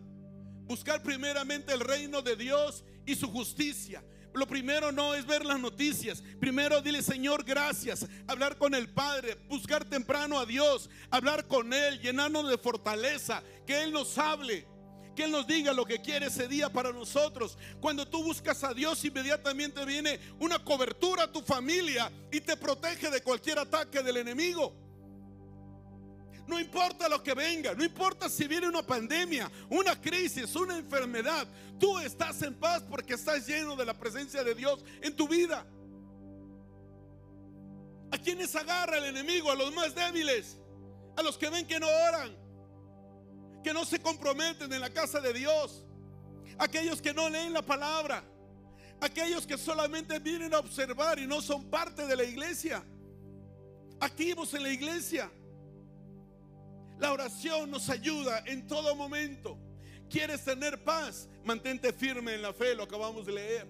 Buscar 0.64 1.02
primeramente 1.02 1.72
el 1.72 1.80
reino 1.80 2.22
de 2.22 2.36
Dios 2.36 2.84
y 3.04 3.14
su 3.14 3.30
justicia. 3.30 4.02
Lo 4.32 4.46
primero 4.46 4.92
no 4.92 5.14
es 5.14 5.26
ver 5.26 5.44
las 5.44 5.58
noticias. 5.58 6.22
Primero 6.38 6.80
dile, 6.80 7.02
Señor, 7.02 7.44
gracias. 7.44 8.06
Hablar 8.28 8.56
con 8.56 8.74
el 8.74 8.88
Padre, 8.88 9.36
buscar 9.48 9.84
temprano 9.84 10.38
a 10.38 10.46
Dios, 10.46 10.88
hablar 11.10 11.46
con 11.48 11.72
Él, 11.72 12.00
llenarnos 12.00 12.48
de 12.48 12.56
fortaleza, 12.56 13.42
que 13.66 13.82
Él 13.82 13.92
nos 13.92 14.16
hable. 14.18 14.66
Que 15.16 15.24
Él 15.24 15.32
nos 15.32 15.46
diga 15.48 15.72
lo 15.72 15.84
que 15.84 16.00
quiere 16.00 16.26
ese 16.26 16.46
día 16.46 16.72
para 16.72 16.92
nosotros. 16.92 17.58
Cuando 17.80 18.06
tú 18.06 18.22
buscas 18.22 18.62
a 18.62 18.72
Dios, 18.72 19.04
inmediatamente 19.04 19.84
viene 19.84 20.20
una 20.38 20.62
cobertura 20.62 21.24
a 21.24 21.32
tu 21.32 21.42
familia 21.42 22.12
y 22.30 22.40
te 22.40 22.56
protege 22.56 23.10
de 23.10 23.22
cualquier 23.22 23.58
ataque 23.58 24.02
del 24.02 24.18
enemigo. 24.18 24.72
No 26.50 26.58
importa 26.58 27.08
lo 27.08 27.22
que 27.22 27.32
venga, 27.32 27.74
no 27.74 27.84
importa 27.84 28.28
si 28.28 28.48
viene 28.48 28.66
una 28.66 28.82
pandemia, 28.82 29.48
una 29.68 30.00
crisis, 30.00 30.56
una 30.56 30.76
enfermedad, 30.76 31.46
tú 31.78 31.96
estás 32.00 32.42
en 32.42 32.56
paz 32.56 32.82
porque 32.90 33.14
estás 33.14 33.46
lleno 33.46 33.76
de 33.76 33.84
la 33.84 33.96
presencia 33.96 34.42
de 34.42 34.56
Dios 34.56 34.84
en 35.00 35.14
tu 35.14 35.28
vida. 35.28 35.64
¿A 38.10 38.18
quienes 38.18 38.56
agarra 38.56 38.98
el 38.98 39.04
enemigo? 39.04 39.52
A 39.52 39.54
los 39.54 39.72
más 39.72 39.94
débiles, 39.94 40.58
a 41.16 41.22
los 41.22 41.38
que 41.38 41.48
ven 41.50 41.68
que 41.68 41.78
no 41.78 41.86
oran, 41.86 42.36
que 43.62 43.72
no 43.72 43.84
se 43.84 44.02
comprometen 44.02 44.72
en 44.72 44.80
la 44.80 44.90
casa 44.90 45.20
de 45.20 45.32
Dios, 45.32 45.84
aquellos 46.58 47.00
que 47.00 47.14
no 47.14 47.30
leen 47.30 47.52
la 47.52 47.62
palabra, 47.62 48.24
aquellos 49.00 49.46
que 49.46 49.56
solamente 49.56 50.18
vienen 50.18 50.52
a 50.52 50.58
observar 50.58 51.20
y 51.20 51.28
no 51.28 51.40
son 51.42 51.70
parte 51.70 52.08
de 52.08 52.16
la 52.16 52.24
iglesia, 52.24 52.82
activos 54.00 54.52
en 54.54 54.64
la 54.64 54.72
iglesia. 54.72 55.30
La 57.00 57.12
oración 57.12 57.70
nos 57.70 57.88
ayuda 57.88 58.44
en 58.46 58.66
todo 58.66 58.94
momento. 58.94 59.58
¿Quieres 60.10 60.44
tener 60.44 60.84
paz? 60.84 61.30
Mantente 61.44 61.94
firme 61.94 62.34
en 62.34 62.42
la 62.42 62.52
fe, 62.52 62.74
lo 62.74 62.82
acabamos 62.82 63.24
de 63.24 63.32
leer. 63.32 63.66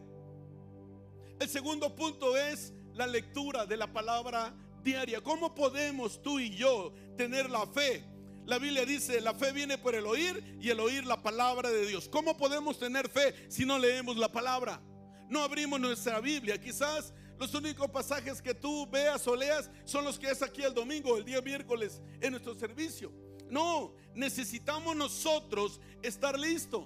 El 1.39 1.49
segundo 1.49 1.95
punto 1.95 2.37
es 2.37 2.73
la 2.93 3.07
lectura 3.07 3.67
de 3.67 3.77
la 3.77 3.93
palabra 3.93 4.53
diaria. 4.83 5.21
¿Cómo 5.21 5.55
podemos 5.55 6.21
tú 6.21 6.41
y 6.41 6.51
yo 6.57 6.93
tener 7.17 7.49
la 7.49 7.69
fe? 7.69 8.05
La 8.47 8.59
Biblia 8.59 8.85
dice, 8.85 9.21
la 9.21 9.33
fe 9.33 9.53
viene 9.53 9.79
por 9.79 9.95
el 9.95 10.07
oír 10.07 10.59
y 10.61 10.71
el 10.71 10.81
oír 10.81 11.07
la 11.07 11.23
palabra 11.23 11.71
de 11.71 11.87
Dios. 11.87 12.09
¿Cómo 12.09 12.37
podemos 12.37 12.81
tener 12.81 13.09
fe 13.09 13.47
si 13.49 13.65
no 13.65 13.79
leemos 13.79 14.17
la 14.17 14.33
palabra? 14.33 14.81
No 15.29 15.45
abrimos 15.45 15.79
nuestra 15.79 16.19
Biblia. 16.19 16.61
Quizás 16.61 17.15
Los 17.41 17.55
únicos 17.55 17.89
pasajes 17.89 18.43
que 18.43 18.53
tú 18.53 18.87
veas 18.91 19.27
o 19.27 19.35
leas 19.35 19.71
son 19.87 20.05
los 20.05 20.19
que 20.19 20.31
es 20.31 20.43
aquí 20.43 20.63
el 20.63 20.75
domingo, 20.75 21.17
el 21.17 21.25
día 21.25 21.41
miércoles 21.41 22.03
en 22.21 22.33
nuestro 22.33 22.55
servicio. 22.55 23.11
No, 23.49 23.95
necesitamos 24.15 24.95
nosotros 24.95 25.81
estar 26.03 26.39
listos. 26.39 26.85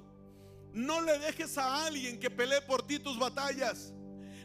No 0.72 1.00
le 1.00 1.18
dejes 1.18 1.58
a 1.58 1.84
alguien 1.84 2.20
que 2.20 2.30
pelee 2.30 2.62
por 2.62 2.86
ti 2.86 3.00
tus 3.00 3.18
batallas. 3.18 3.92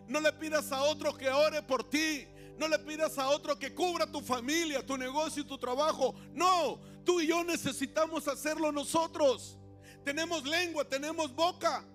No 0.08 0.20
le 0.20 0.34
pidas 0.34 0.72
a 0.72 0.82
otro 0.82 1.16
que 1.16 1.30
ore 1.30 1.62
por 1.62 1.88
ti. 1.88 2.26
No 2.58 2.68
le 2.68 2.80
pidas 2.80 3.20
a 3.20 3.30
otro 3.30 3.60
que 3.60 3.76
cubra 3.76 4.12
tu 4.12 4.20
familia, 4.20 4.84
tu 4.84 4.98
negocio 4.98 5.44
y 5.44 5.46
tu 5.46 5.60
trabajo. 5.60 6.16
No, 6.34 6.82
tú 7.06 7.22
y 7.22 7.28
yo 7.28 7.44
necesitamos 7.44 8.28
hacerlo 8.28 8.72
nosotros. 8.72 9.60
Tenemos 10.04 10.44
lengua, 10.44 10.84
tenemos 10.90 11.36
boca. 11.36 11.86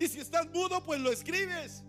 Y 0.00 0.08
si 0.08 0.20
estás 0.20 0.46
mudo, 0.46 0.82
pues 0.82 0.98
lo 0.98 1.12
escribes. 1.12 1.84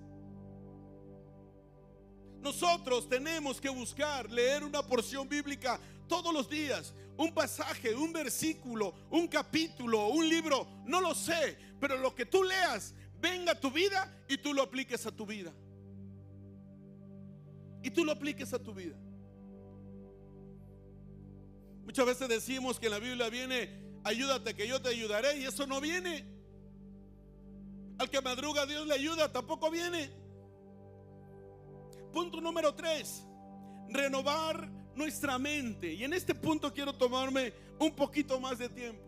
Nosotros 2.42 3.10
tenemos 3.10 3.60
que 3.60 3.70
buscar 3.70 4.32
leer 4.32 4.64
una 4.64 4.84
porción 4.84 5.28
bíblica 5.28 5.80
todos 6.08 6.34
los 6.34 6.50
días. 6.50 6.94
Un 7.18 7.34
pasaje, 7.34 7.96
un 7.96 8.12
versículo, 8.12 8.94
un 9.10 9.28
capítulo, 9.28 10.08
un 10.08 10.28
libro, 10.28 10.68
no 10.86 11.02
lo 11.02 11.16
sé. 11.16 11.58
Pero 11.80 11.98
lo 11.98 12.14
que 12.14 12.26
tú 12.26 12.44
leas 12.44 12.94
venga 13.20 13.54
a 13.54 13.60
tu 13.60 13.72
vida 13.72 14.14
y 14.28 14.38
tú 14.38 14.54
lo 14.54 14.62
apliques 14.62 15.06
a 15.06 15.12
tu 15.12 15.26
vida 15.26 15.54
y 17.86 17.92
tú 17.92 18.04
lo 18.04 18.12
apliques 18.12 18.52
a 18.52 18.58
tu 18.58 18.74
vida. 18.74 18.96
Muchas 21.84 22.04
veces 22.04 22.28
decimos 22.28 22.80
que 22.80 22.88
en 22.88 22.94
la 22.94 23.00
Biblia 23.00 23.30
viene, 23.30 23.70
ayúdate 24.04 24.56
que 24.56 24.68
yo 24.68 24.82
te 24.82 24.90
ayudaré 24.90 25.38
y 25.38 25.46
eso 25.46 25.68
no 25.68 25.80
viene. 25.80 26.26
Al 28.00 28.10
que 28.10 28.20
madruga 28.22 28.66
Dios 28.66 28.88
le 28.88 28.96
ayuda, 28.96 29.32
tampoco 29.32 29.70
viene. 29.70 30.10
Punto 32.16 32.42
número 32.42 32.74
tres, 32.74 33.28
renovar 33.90 34.68
nuestra 34.96 35.38
mente. 35.38 35.94
Y 35.94 36.04
en 36.04 36.14
este 36.14 36.34
punto 36.34 36.74
quiero 36.74 36.94
tomarme 36.94 37.54
un 37.78 37.96
poquito 37.96 38.40
más 38.40 38.58
de 38.58 38.70
tiempo. 38.70 39.04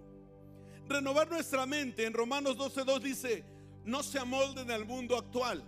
Renovar 0.88 1.28
nuestra 1.30 1.66
mente. 1.66 2.06
En 2.06 2.14
Romanos 2.14 2.56
12.2 2.58 3.00
dice, 3.00 3.46
no 3.84 4.04
se 4.04 4.20
amolden 4.20 4.70
al 4.70 4.86
mundo 4.86 5.18
actual 5.18 5.64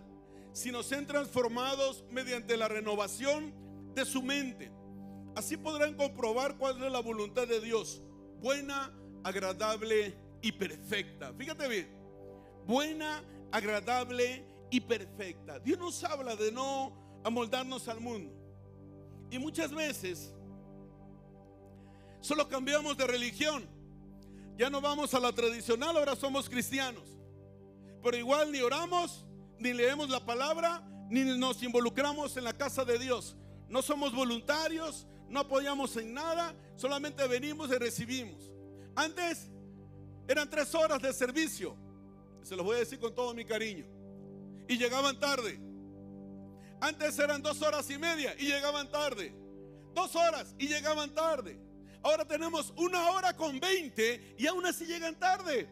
sino 0.51 0.83
sean 0.83 1.05
transformados 1.05 2.03
mediante 2.11 2.57
la 2.57 2.67
renovación 2.67 3.53
de 3.93 4.05
su 4.05 4.21
mente. 4.21 4.71
Así 5.35 5.57
podrán 5.57 5.95
comprobar 5.95 6.57
cuál 6.57 6.83
es 6.83 6.91
la 6.91 6.99
voluntad 6.99 7.47
de 7.47 7.61
Dios, 7.61 8.01
buena, 8.41 8.93
agradable 9.23 10.15
y 10.41 10.51
perfecta. 10.51 11.33
Fíjate 11.33 11.67
bien, 11.67 11.87
buena, 12.65 13.23
agradable 13.51 14.43
y 14.71 14.81
perfecta. 14.81 15.59
Dios 15.59 15.79
nos 15.79 16.03
habla 16.03 16.35
de 16.35 16.51
no 16.51 17.08
amoldarnos 17.23 17.87
al 17.87 17.99
mundo. 17.99 18.33
Y 19.31 19.39
muchas 19.39 19.73
veces 19.73 20.33
solo 22.21 22.47
cambiamos 22.47 22.97
de 22.97 23.07
religión. 23.07 23.67
Ya 24.57 24.69
no 24.69 24.81
vamos 24.81 25.13
a 25.13 25.19
la 25.19 25.31
tradicional, 25.31 25.95
ahora 25.95 26.15
somos 26.15 26.49
cristianos. 26.49 27.17
Pero 28.03 28.17
igual 28.17 28.51
ni 28.51 28.59
oramos, 28.59 29.25
ni 29.57 29.73
leemos 29.73 30.09
la 30.09 30.25
palabra, 30.25 30.83
ni 31.09 31.23
nos 31.37 31.61
involucramos 31.63 32.35
en 32.37 32.43
la 32.43 32.53
casa 32.53 32.83
de 32.83 32.99
Dios. 32.99 33.35
No 33.67 33.81
somos 33.81 34.13
voluntarios, 34.13 35.07
no 35.29 35.41
apoyamos 35.41 35.95
en 35.97 36.13
nada, 36.13 36.55
solamente 36.75 37.27
venimos 37.27 37.69
y 37.69 37.75
recibimos. 37.77 38.51
Antes 38.95 39.49
eran 40.27 40.49
tres 40.49 40.73
horas 40.75 41.01
de 41.01 41.13
servicio, 41.13 41.75
se 42.41 42.55
los 42.55 42.65
voy 42.65 42.77
a 42.77 42.79
decir 42.79 42.99
con 42.99 43.13
todo 43.13 43.33
mi 43.33 43.45
cariño, 43.45 43.85
y 44.67 44.77
llegaban 44.77 45.19
tarde. 45.19 45.59
Antes 46.81 47.19
eran 47.19 47.41
dos 47.41 47.61
horas 47.61 47.89
y 47.89 47.97
media 47.97 48.35
y 48.37 48.45
llegaban 48.45 48.89
tarde. 48.89 49.33
Dos 49.93 50.15
horas 50.15 50.55
y 50.57 50.67
llegaban 50.67 51.13
tarde. 51.13 51.59
Ahora 52.01 52.25
tenemos 52.25 52.73
una 52.77 53.11
hora 53.11 53.35
con 53.35 53.59
veinte 53.59 54.35
y 54.37 54.47
aún 54.47 54.65
así 54.65 54.85
llegan 54.85 55.19
tarde. 55.19 55.67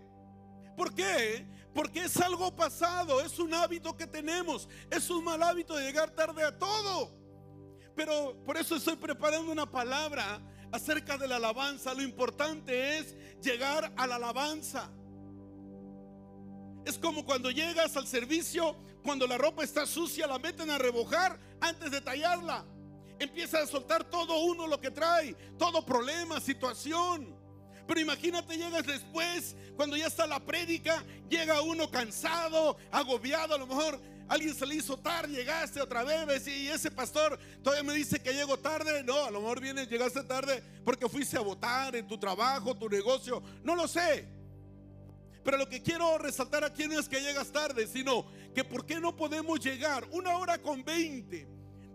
¿Por 0.76 0.94
qué? 0.94 1.48
Porque 1.74 2.04
es 2.04 2.18
algo 2.18 2.56
pasado, 2.56 3.22
es 3.22 3.40
un 3.40 3.54
hábito 3.54 3.96
que 3.96 4.08
tenemos, 4.08 4.68
es 4.90 5.10
un 5.10 5.24
mal 5.24 5.42
hábito 5.44 5.76
de 5.76 5.86
llegar 5.86 6.10
tarde 6.12 6.44
a 6.44 6.58
todo. 6.58 7.12
Pero 7.96 8.36
por 8.46 8.58
eso 8.58 8.76
estoy 8.76 8.96
preparando 8.96 9.52
una 9.52 9.70
palabra 9.70 10.42
acerca 10.72 11.18
de 11.18 11.28
la 11.28 11.38
alabanza. 11.38 11.94
Lo 11.94 12.02
importante 12.02 12.98
es 12.98 13.16
llegar 13.42 13.94
a 13.96 14.08
la 14.08 14.16
alabanza. 14.16 14.90
Es 16.86 16.98
como 16.98 17.26
cuando 17.26 17.52
llegas 17.52 17.98
al 17.98 18.08
servicio, 18.08 18.76
cuando 19.08 19.26
la 19.26 19.38
ropa 19.38 19.64
está 19.64 19.86
sucia, 19.86 20.28
la 20.28 20.38
meten 20.38 20.70
a 20.70 20.78
remojar 20.78 21.40
antes 21.62 21.92
de 21.92 22.02
tallarla. 22.02 22.66
Empieza 23.20 23.60
a 23.60 23.66
soltar 23.66 24.04
todo 24.04 24.38
uno 24.40 24.68
lo 24.68 24.82
que 24.82 24.92
trae, 24.92 25.34
todo 25.58 25.86
problema, 25.86 26.42
situación. 26.42 27.34
Pero 27.88 28.02
imagínate, 28.02 28.58
llegas 28.58 28.86
después, 28.86 29.56
cuando 29.78 29.96
ya 29.96 30.08
está 30.08 30.28
la 30.28 30.42
prédica, 30.42 31.06
llega 31.30 31.62
uno 31.62 31.90
cansado, 31.90 32.76
agobiado, 32.92 33.56
a 33.56 33.58
lo 33.58 33.66
mejor 33.66 33.98
alguien 34.28 34.54
se 34.54 34.66
le 34.66 34.76
hizo 34.76 34.98
tarde, 34.98 35.32
llegaste 35.34 35.80
otra 35.80 36.04
vez, 36.04 36.46
y 36.46 36.68
ese 36.68 36.92
pastor 36.92 37.40
todavía 37.64 37.90
me 37.90 37.94
dice 37.94 38.20
que 38.20 38.34
llego 38.34 38.60
tarde. 38.60 39.06
No, 39.06 39.24
a 39.24 39.32
lo 39.32 39.40
mejor 39.40 39.62
vienes, 39.62 39.88
llegaste 39.88 40.22
tarde 40.24 40.62
porque 40.84 41.08
fuiste 41.08 41.38
a 41.38 41.42
votar 41.42 41.96
en 41.96 42.06
tu 42.10 42.18
trabajo, 42.18 42.76
tu 42.76 42.90
negocio, 42.90 43.42
no 43.64 43.74
lo 43.74 43.88
sé. 43.88 44.37
Pero 45.48 45.60
lo 45.60 45.70
que 45.70 45.82
quiero 45.82 46.18
resaltar 46.18 46.66
aquí 46.66 46.90
no 46.90 47.00
es 47.00 47.08
que 47.08 47.22
llegas 47.22 47.54
tarde, 47.54 47.88
sino 47.88 48.26
que 48.54 48.66
por 48.66 48.86
qué 48.86 49.00
no 49.00 49.16
podemos 49.16 49.62
llegar 49.62 50.06
una 50.12 50.36
hora 50.36 50.62
con 50.62 50.84
20, 50.84 51.48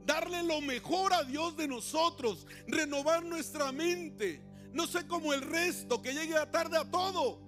darle 0.06 0.42
lo 0.42 0.62
mejor 0.62 1.12
a 1.12 1.22
Dios 1.22 1.54
de 1.58 1.68
nosotros, 1.68 2.46
renovar 2.66 3.22
nuestra 3.22 3.70
mente. 3.70 4.40
No 4.72 4.86
sé 4.86 5.06
cómo 5.06 5.34
el 5.34 5.42
resto 5.42 6.00
que 6.00 6.14
llegue 6.14 6.34
tarde 6.50 6.78
a 6.78 6.90
todo. 6.90 7.42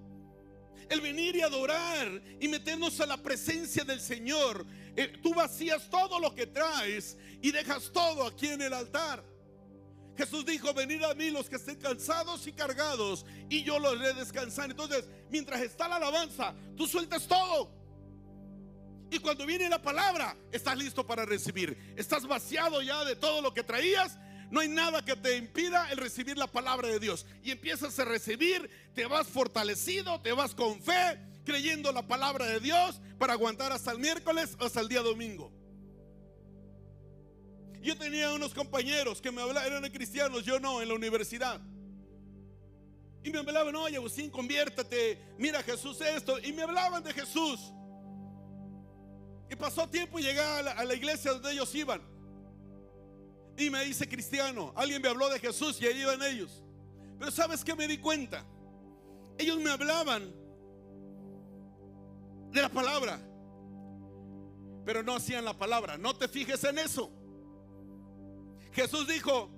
El 0.89 1.01
venir 1.01 1.37
y 1.37 1.41
adorar 1.41 2.21
y 2.39 2.47
meternos 2.49 3.01
a 3.01 3.07
la 3.07 3.17
presencia 3.17 3.83
del 3.83 3.99
Señor. 3.99 4.63
Eh, 4.95 5.11
tú 5.23 5.33
vacías 5.33 5.89
todo 5.89 6.19
lo 6.19 6.35
que 6.35 6.45
traes 6.45 7.17
y 7.41 7.49
dejas 7.49 7.91
todo 7.91 8.27
aquí 8.27 8.49
en 8.49 8.61
el 8.61 8.75
altar. 8.75 9.23
Jesús 10.17 10.45
dijo, 10.45 10.73
venid 10.73 11.03
a 11.03 11.13
mí 11.13 11.29
los 11.29 11.49
que 11.49 11.57
estén 11.57 11.75
cansados 11.75 12.47
y 12.47 12.53
cargados 12.53 13.25
y 13.49 13.63
yo 13.63 13.79
los 13.79 13.99
haré 13.99 14.13
descansar. 14.13 14.69
Entonces, 14.69 15.05
mientras 15.29 15.61
está 15.61 15.87
la 15.87 15.97
alabanza, 15.97 16.53
tú 16.77 16.87
sueltas 16.87 17.27
todo. 17.27 17.71
Y 19.11 19.19
cuando 19.19 19.45
viene 19.45 19.69
la 19.69 19.81
palabra, 19.81 20.35
estás 20.51 20.77
listo 20.77 21.05
para 21.05 21.25
recibir. 21.25 21.93
Estás 21.95 22.25
vaciado 22.25 22.81
ya 22.81 23.03
de 23.05 23.15
todo 23.15 23.41
lo 23.41 23.53
que 23.53 23.63
traías 23.63 24.17
no 24.51 24.59
hay 24.59 24.69
nada 24.69 25.03
que 25.03 25.15
te 25.15 25.37
impida 25.37 25.91
el 25.91 25.97
recibir 25.97 26.37
la 26.37 26.47
palabra 26.47 26.87
de 26.87 26.99
Dios. 26.99 27.25
Y 27.43 27.51
empiezas 27.51 27.97
a 27.99 28.05
recibir, 28.05 28.69
te 28.93 29.05
vas 29.05 29.27
fortalecido, 29.27 30.21
te 30.21 30.31
vas 30.33 30.53
con 30.53 30.81
fe, 30.81 31.19
creyendo 31.43 31.91
la 31.91 32.07
palabra 32.07 32.45
de 32.45 32.59
Dios 32.59 33.01
para 33.17 33.33
aguantar 33.33 33.71
hasta 33.71 33.91
el 33.91 33.99
miércoles, 33.99 34.55
hasta 34.59 34.81
el 34.81 34.87
día 34.87 35.01
domingo. 35.01 35.51
Yo 37.85 37.95
tenía 37.95 38.33
unos 38.33 38.51
compañeros 38.51 39.21
que 39.21 39.31
me 39.31 39.43
hablaban, 39.43 39.71
eran 39.71 39.91
cristianos, 39.91 40.43
yo 40.43 40.59
no, 40.59 40.81
en 40.81 40.87
la 40.87 40.95
universidad. 40.95 41.61
Y 43.23 43.29
me 43.29 43.37
hablaban, 43.37 43.75
oye 43.75 43.95
Agustín, 43.97 44.31
conviértate, 44.31 45.21
mira 45.37 45.61
Jesús 45.61 46.01
esto. 46.01 46.39
Y 46.39 46.51
me 46.51 46.63
hablaban 46.63 47.03
de 47.03 47.13
Jesús. 47.13 47.59
Y 49.51 49.55
pasó 49.55 49.87
tiempo 49.87 50.17
y 50.17 50.23
llegué 50.23 50.39
a 50.39 50.83
la, 50.83 50.95
iglesia 50.95 51.33
donde 51.33 51.51
ellos 51.51 51.75
iban. 51.75 52.01
Y 53.55 53.69
me 53.69 53.85
dice 53.85 54.09
cristiano, 54.09 54.73
alguien 54.75 54.99
me 54.99 55.07
habló 55.07 55.29
de 55.29 55.37
Jesús 55.37 55.79
y 55.79 55.85
ahí 55.85 56.01
iban 56.01 56.23
ellos. 56.23 56.63
Pero 57.19 57.29
¿sabes 57.29 57.63
qué 57.63 57.75
me 57.75 57.87
di 57.87 57.99
cuenta? 57.99 58.43
Ellos 59.37 59.59
me 59.59 59.69
hablaban 59.69 60.33
de 62.49 62.61
la 62.63 62.69
palabra, 62.69 63.19
pero 64.83 65.03
no 65.03 65.13
hacían 65.13 65.45
la 65.45 65.53
palabra. 65.55 65.99
No 65.99 66.15
te 66.15 66.27
fijes 66.27 66.63
en 66.63 66.79
eso. 66.79 67.11
Jesús 68.75 69.07
dijo, 69.07 69.49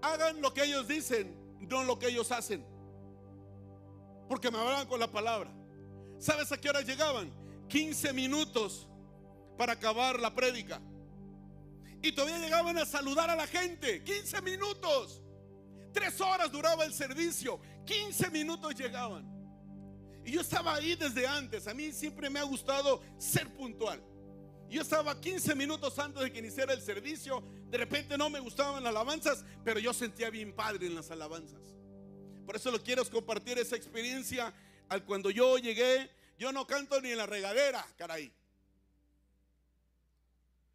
hagan 0.00 0.40
lo 0.40 0.54
que 0.54 0.62
ellos 0.62 0.86
dicen, 0.86 1.36
no 1.58 1.82
lo 1.82 1.98
que 1.98 2.06
ellos 2.06 2.30
hacen. 2.30 2.64
Porque 4.28 4.48
me 4.48 4.58
hablaban 4.58 4.86
con 4.86 5.00
la 5.00 5.10
palabra. 5.10 5.50
¿Sabes 6.20 6.52
a 6.52 6.56
qué 6.56 6.70
hora 6.70 6.82
llegaban? 6.82 7.32
15 7.68 8.12
minutos 8.12 8.88
para 9.58 9.72
acabar 9.72 10.20
la 10.20 10.32
prédica. 10.32 10.80
Y 12.00 12.12
todavía 12.12 12.38
llegaban 12.38 12.78
a 12.78 12.86
saludar 12.86 13.28
a 13.28 13.34
la 13.34 13.48
gente. 13.48 14.04
15 14.04 14.40
minutos. 14.42 15.20
Tres 15.92 16.20
horas 16.20 16.52
duraba 16.52 16.84
el 16.84 16.94
servicio. 16.94 17.60
15 17.86 18.30
minutos 18.30 18.72
llegaban. 18.76 19.28
Y 20.24 20.30
yo 20.30 20.42
estaba 20.42 20.76
ahí 20.76 20.94
desde 20.94 21.26
antes. 21.26 21.66
A 21.66 21.74
mí 21.74 21.90
siempre 21.90 22.30
me 22.30 22.38
ha 22.38 22.44
gustado 22.44 23.02
ser 23.18 23.52
puntual. 23.56 24.00
Yo 24.70 24.82
estaba 24.82 25.20
15 25.20 25.56
minutos 25.56 25.98
antes 25.98 26.22
de 26.22 26.32
que 26.32 26.38
iniciara 26.38 26.72
el 26.72 26.80
servicio. 26.80 27.42
De 27.68 27.76
repente 27.76 28.16
no 28.16 28.30
me 28.30 28.38
gustaban 28.38 28.84
las 28.84 28.90
alabanzas, 28.90 29.44
pero 29.64 29.80
yo 29.80 29.92
sentía 29.92 30.30
bien 30.30 30.52
padre 30.54 30.86
en 30.86 30.94
las 30.94 31.10
alabanzas. 31.10 31.60
Por 32.46 32.54
eso 32.54 32.70
lo 32.70 32.80
quiero 32.80 33.04
compartir 33.10 33.58
esa 33.58 33.74
experiencia. 33.74 34.54
Al 34.88 35.04
cuando 35.04 35.28
yo 35.30 35.58
llegué, 35.58 36.08
yo 36.38 36.52
no 36.52 36.68
canto 36.68 37.00
ni 37.00 37.10
en 37.10 37.18
la 37.18 37.26
regadera, 37.26 37.84
caray. 37.96 38.32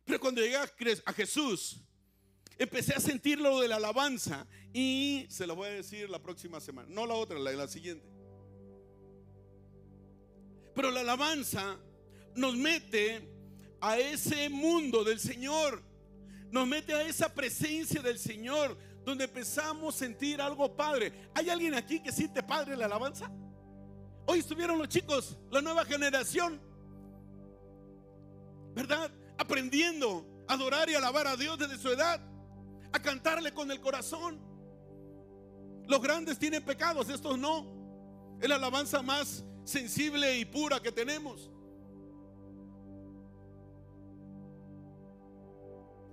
Pero 0.04 0.20
cuando 0.20 0.42
llegué 0.42 0.58
a 0.58 1.14
Jesús, 1.14 1.78
empecé 2.58 2.94
a 2.96 3.00
sentir 3.00 3.40
lo 3.40 3.62
de 3.62 3.70
la 3.70 3.78
alabanza 3.78 4.46
y 4.74 5.26
se 5.30 5.48
lo 5.48 5.56
voy 5.56 5.70
a 5.70 5.72
decir 5.72 6.10
la 6.10 6.22
próxima 6.22 6.60
semana, 6.60 6.90
no 6.92 7.06
la 7.06 7.14
otra, 7.14 7.40
la, 7.40 7.54
la 7.54 7.68
siguiente. 7.70 8.06
Pero 10.76 10.92
la 10.92 11.00
alabanza 11.00 11.80
nos 12.36 12.56
mete 12.56 13.35
a 13.86 14.00
ese 14.00 14.50
mundo 14.50 15.04
del 15.04 15.20
Señor, 15.20 15.84
nos 16.50 16.68
mete 16.68 16.92
a 16.92 17.04
esa 17.04 17.32
presencia 17.32 18.02
del 18.02 18.18
Señor, 18.18 18.76
donde 19.04 19.26
empezamos 19.26 19.94
a 19.94 20.00
sentir 20.00 20.42
algo 20.42 20.76
padre. 20.76 21.30
¿Hay 21.36 21.52
alguien 21.52 21.76
aquí 21.76 22.00
que 22.00 22.12
siente 22.12 22.42
padre 22.42 22.76
la 22.76 22.86
alabanza? 22.86 23.30
Hoy 24.26 24.40
estuvieron 24.40 24.80
los 24.80 24.90
chicos, 24.90 25.38
la 25.52 25.62
nueva 25.62 25.86
generación, 25.86 26.60
¿verdad? 28.74 29.12
Aprendiendo 29.38 30.26
a 30.48 30.54
adorar 30.56 30.90
y 30.90 30.96
alabar 30.96 31.28
a 31.28 31.38
Dios 31.38 31.60
desde 31.60 31.78
su 31.78 31.90
edad, 31.90 32.20
a 32.92 33.00
cantarle 33.00 33.54
con 33.54 33.70
el 33.70 33.80
corazón. 33.82 34.40
Los 35.88 36.02
grandes 36.02 36.40
tienen 36.40 36.66
pecados, 36.66 37.08
estos 37.10 37.38
no. 37.38 38.38
Es 38.42 38.50
la 38.50 38.56
alabanza 38.56 39.04
más 39.04 39.46
sensible 39.64 40.40
y 40.40 40.46
pura 40.46 40.82
que 40.82 40.92
tenemos. 40.92 41.52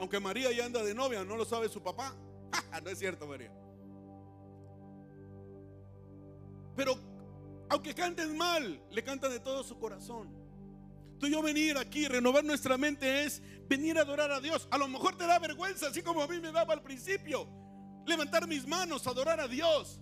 Aunque 0.02 0.18
María 0.18 0.50
ya 0.50 0.66
anda 0.66 0.82
de 0.82 0.96
novia, 0.96 1.22
no 1.24 1.36
lo 1.36 1.44
sabe 1.44 1.68
su 1.68 1.80
papá. 1.80 2.12
no 2.82 2.90
es 2.90 2.98
cierto, 2.98 3.24
María. 3.24 3.52
Pero 6.74 6.98
aunque 7.68 7.94
canten 7.94 8.36
mal, 8.36 8.82
le 8.90 9.04
cantan 9.04 9.30
de 9.30 9.38
todo 9.38 9.62
su 9.62 9.78
corazón. 9.78 10.28
Tú 11.20 11.28
yo 11.28 11.40
venir 11.40 11.78
aquí, 11.78 12.08
renovar 12.08 12.42
nuestra 12.42 12.76
mente 12.76 13.22
es 13.22 13.40
venir 13.68 13.96
a 13.96 14.00
adorar 14.00 14.32
a 14.32 14.40
Dios. 14.40 14.66
A 14.72 14.76
lo 14.76 14.88
mejor 14.88 15.16
te 15.16 15.24
da 15.24 15.38
vergüenza, 15.38 15.86
así 15.86 16.02
como 16.02 16.20
a 16.20 16.26
mí 16.26 16.40
me 16.40 16.50
daba 16.50 16.74
al 16.74 16.82
principio. 16.82 17.46
Levantar 18.04 18.48
mis 18.48 18.66
manos, 18.66 19.06
adorar 19.06 19.38
a 19.38 19.46
Dios. 19.46 20.00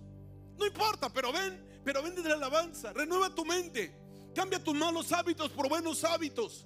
No 0.57 0.65
importa, 0.65 1.13
pero 1.13 1.31
ven, 1.31 1.63
pero 1.85 2.01
ven 2.01 2.15
desde 2.15 2.29
la 2.29 2.37
alabanza. 2.37 2.91
Renueva 2.91 3.35
tu 3.35 3.45
mente. 3.45 3.95
Cambia 4.33 4.63
tus 4.63 4.73
malos 4.73 5.11
hábitos 5.11 5.51
por 5.51 5.69
buenos 5.69 6.03
hábitos. 6.03 6.65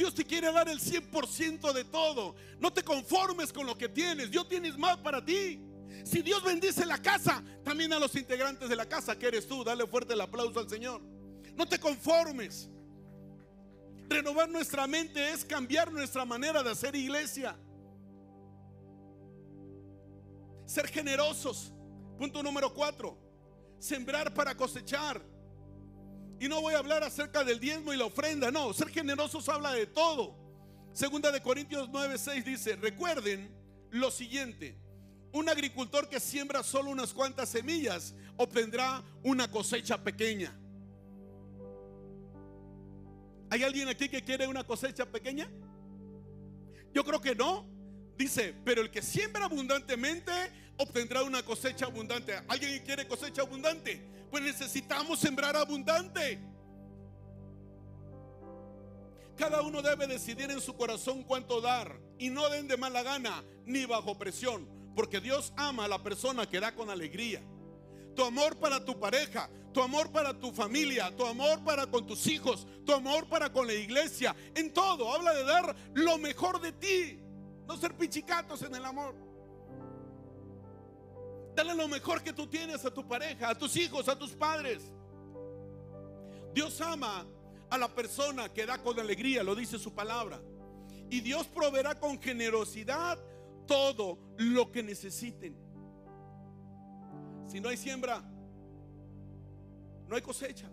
Dios 0.00 0.14
te 0.14 0.24
quiere 0.24 0.50
dar 0.50 0.66
el 0.66 0.80
100% 0.80 1.74
de 1.74 1.84
todo. 1.84 2.34
No 2.58 2.72
te 2.72 2.82
conformes 2.82 3.52
con 3.52 3.66
lo 3.66 3.76
que 3.76 3.86
tienes. 3.86 4.30
Dios 4.30 4.48
tienes 4.48 4.78
más 4.78 4.96
para 4.96 5.22
ti. 5.22 5.60
Si 6.06 6.22
Dios 6.22 6.42
bendice 6.42 6.86
la 6.86 6.96
casa, 6.96 7.44
también 7.62 7.92
a 7.92 7.98
los 7.98 8.14
integrantes 8.14 8.70
de 8.70 8.76
la 8.76 8.88
casa, 8.88 9.18
que 9.18 9.26
eres 9.26 9.46
tú, 9.46 9.62
dale 9.62 9.86
fuerte 9.86 10.14
el 10.14 10.20
aplauso 10.22 10.58
al 10.58 10.70
Señor. 10.70 11.02
No 11.54 11.68
te 11.68 11.78
conformes. 11.78 12.70
Renovar 14.08 14.48
nuestra 14.48 14.86
mente 14.86 15.32
es 15.32 15.44
cambiar 15.44 15.92
nuestra 15.92 16.24
manera 16.24 16.62
de 16.62 16.70
hacer 16.70 16.96
iglesia. 16.96 17.54
Ser 20.64 20.88
generosos. 20.88 21.74
Punto 22.16 22.42
número 22.42 22.72
cuatro. 22.72 23.18
Sembrar 23.78 24.32
para 24.32 24.56
cosechar. 24.56 25.20
Y 26.40 26.48
no 26.48 26.62
voy 26.62 26.72
a 26.72 26.78
hablar 26.78 27.04
acerca 27.04 27.44
del 27.44 27.60
diezmo 27.60 27.92
y 27.92 27.98
la 27.98 28.06
ofrenda, 28.06 28.50
no, 28.50 28.72
ser 28.72 28.88
generosos 28.88 29.46
habla 29.50 29.72
de 29.72 29.86
todo. 29.86 30.34
Segunda 30.94 31.30
de 31.30 31.42
Corintios 31.42 31.90
9, 31.92 32.16
6 32.16 32.44
dice, 32.46 32.76
recuerden 32.76 33.54
lo 33.90 34.10
siguiente, 34.10 34.74
un 35.32 35.50
agricultor 35.50 36.08
que 36.08 36.18
siembra 36.18 36.62
solo 36.62 36.90
unas 36.90 37.12
cuantas 37.12 37.50
semillas 37.50 38.14
obtendrá 38.38 39.04
una 39.22 39.50
cosecha 39.50 40.02
pequeña. 40.02 40.58
¿Hay 43.50 43.62
alguien 43.62 43.88
aquí 43.88 44.08
que 44.08 44.24
quiere 44.24 44.46
una 44.46 44.64
cosecha 44.64 45.04
pequeña? 45.04 45.50
Yo 46.94 47.04
creo 47.04 47.20
que 47.20 47.34
no. 47.34 47.68
Dice, 48.16 48.54
pero 48.64 48.80
el 48.80 48.90
que 48.90 49.02
siembra 49.02 49.44
abundantemente 49.44 50.32
obtendrá 50.78 51.22
una 51.22 51.42
cosecha 51.42 51.84
abundante. 51.84 52.34
¿Alguien 52.48 52.82
quiere 52.84 53.06
cosecha 53.06 53.42
abundante? 53.42 54.00
Pues 54.30 54.42
necesitamos 54.42 55.18
sembrar 55.18 55.56
abundante. 55.56 56.38
Cada 59.36 59.62
uno 59.62 59.80
debe 59.80 60.06
decidir 60.06 60.50
en 60.50 60.60
su 60.60 60.76
corazón 60.76 61.24
cuánto 61.24 61.60
dar 61.60 61.98
y 62.18 62.28
no 62.28 62.48
den 62.50 62.68
de 62.68 62.76
mala 62.76 63.02
gana 63.02 63.42
ni 63.64 63.86
bajo 63.86 64.18
presión, 64.18 64.68
porque 64.94 65.20
Dios 65.20 65.52
ama 65.56 65.86
a 65.86 65.88
la 65.88 66.02
persona 66.02 66.48
que 66.48 66.60
da 66.60 66.74
con 66.74 66.90
alegría. 66.90 67.40
Tu 68.14 68.22
amor 68.22 68.56
para 68.58 68.84
tu 68.84 69.00
pareja, 69.00 69.48
tu 69.72 69.82
amor 69.82 70.12
para 70.12 70.38
tu 70.38 70.52
familia, 70.52 71.14
tu 71.16 71.24
amor 71.24 71.64
para 71.64 71.86
con 71.86 72.06
tus 72.06 72.26
hijos, 72.26 72.66
tu 72.84 72.92
amor 72.92 73.28
para 73.28 73.50
con 73.50 73.66
la 73.66 73.72
iglesia, 73.72 74.36
en 74.54 74.72
todo, 74.72 75.10
habla 75.12 75.32
de 75.32 75.44
dar 75.44 75.74
lo 75.94 76.18
mejor 76.18 76.60
de 76.60 76.72
ti, 76.72 77.18
no 77.66 77.76
ser 77.78 77.96
pichicatos 77.96 78.62
en 78.62 78.74
el 78.74 78.84
amor. 78.84 79.29
Dale 81.54 81.74
lo 81.74 81.88
mejor 81.88 82.22
que 82.22 82.32
tú 82.32 82.46
tienes 82.46 82.84
a 82.84 82.92
tu 82.92 83.06
pareja, 83.06 83.50
a 83.50 83.54
tus 83.54 83.76
hijos, 83.76 84.08
a 84.08 84.18
tus 84.18 84.30
padres. 84.32 84.82
Dios 86.54 86.80
ama 86.80 87.26
a 87.68 87.78
la 87.78 87.88
persona 87.88 88.48
que 88.52 88.66
da 88.66 88.78
con 88.82 88.98
alegría, 88.98 89.42
lo 89.42 89.54
dice 89.54 89.78
su 89.78 89.92
palabra. 89.92 90.40
Y 91.08 91.20
Dios 91.20 91.46
proveerá 91.46 91.98
con 91.98 92.20
generosidad 92.20 93.18
todo 93.66 94.18
lo 94.36 94.70
que 94.70 94.82
necesiten. 94.82 95.56
Si 97.46 97.60
no 97.60 97.68
hay 97.68 97.76
siembra, 97.76 98.22
no 100.08 100.14
hay 100.14 100.22
cosecha. 100.22 100.68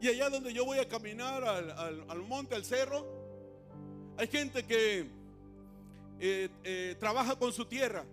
Y 0.00 0.08
allá 0.08 0.30
donde 0.30 0.52
yo 0.52 0.64
voy 0.64 0.78
a 0.78 0.88
caminar 0.88 1.44
al, 1.44 2.22
monte, 2.22 2.54
al 2.54 2.64
cerro, 2.64 3.06
hay 4.16 4.26
gente 4.26 4.64
que 4.64 5.10
eh, 6.18 6.48
eh, 6.64 6.96
trabaja 6.98 7.36
con 7.36 7.52
su 7.52 7.66
tierra 7.66 8.04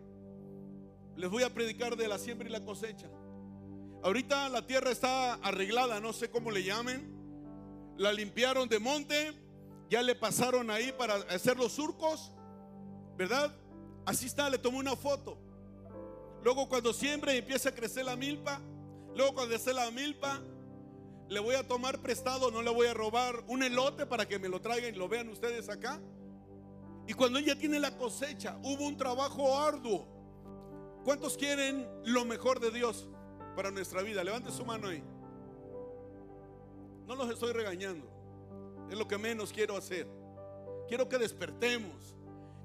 les 1.17 1.29
voy 1.29 1.43
a 1.43 1.53
predicar 1.53 1.97
de 1.97 2.07
la 2.07 2.19
siembra 2.19 2.47
y 2.47 2.51
la 2.51 2.63
cosecha. 2.63 3.09
Ahorita 4.03 4.47
la 4.49 4.65
tierra 4.65 4.91
está 4.91 5.33
arreglada, 5.33 5.99
no 5.99 6.13
sé 6.13 6.29
cómo 6.29 6.51
le 6.51 6.63
llamen. 6.63 7.15
La 7.97 8.13
limpiaron 8.13 8.69
de 8.69 8.77
monte, 8.77 9.33
ya 9.89 10.03
le 10.03 10.13
pasaron 10.13 10.69
ahí 10.69 10.91
para 10.91 11.15
hacer 11.15 11.57
los 11.57 11.71
surcos, 11.71 12.31
¿verdad? 13.17 13.51
Así 14.05 14.27
está, 14.27 14.49
le 14.49 14.59
tomó 14.59 14.77
una 14.77 14.95
foto. 14.95 15.39
Luego 16.43 16.69
cuando 16.69 16.93
siembra 16.93 17.33
y 17.33 17.39
empieza 17.39 17.69
a 17.69 17.71
crecer 17.71 18.05
la 18.05 18.15
milpa, 18.15 18.61
luego 19.15 19.33
cuando 19.33 19.55
esté 19.55 19.73
la 19.73 19.89
milpa, 19.89 20.39
le 21.27 21.39
voy 21.39 21.55
a 21.55 21.67
tomar 21.67 21.99
prestado, 21.99 22.51
no 22.51 22.61
le 22.61 22.69
voy 22.69 22.87
a 22.87 22.93
robar 22.93 23.43
un 23.47 23.63
elote 23.63 24.05
para 24.05 24.27
que 24.27 24.37
me 24.37 24.47
lo 24.47 24.61
traigan 24.61 24.93
y 24.93 24.97
lo 24.97 25.09
vean 25.09 25.27
ustedes 25.29 25.67
acá. 25.67 25.99
Y 27.07 27.13
cuando 27.13 27.39
ella 27.39 27.57
tiene 27.57 27.79
la 27.79 27.97
cosecha, 27.97 28.59
hubo 28.61 28.85
un 28.85 28.95
trabajo 28.95 29.57
arduo. 29.57 30.16
¿Cuántos 31.07 31.37
quieren 31.37 31.87
lo 32.03 32.25
mejor 32.25 32.59
de 32.59 32.69
Dios 32.69 33.07
para 33.55 33.71
nuestra 33.71 34.01
vida? 34.01 34.25
Levante 34.25 34.51
su 34.51 34.65
mano 34.65 34.89
ahí. 34.89 35.01
No 37.05 37.15
los 37.15 37.29
estoy 37.29 37.53
regañando. 37.53 38.05
Es 38.91 38.97
lo 38.97 39.07
que 39.07 39.17
menos 39.17 39.53
quiero 39.53 39.77
hacer. 39.77 40.05
Quiero 40.89 41.07
que 41.07 41.17
despertemos. 41.17 42.13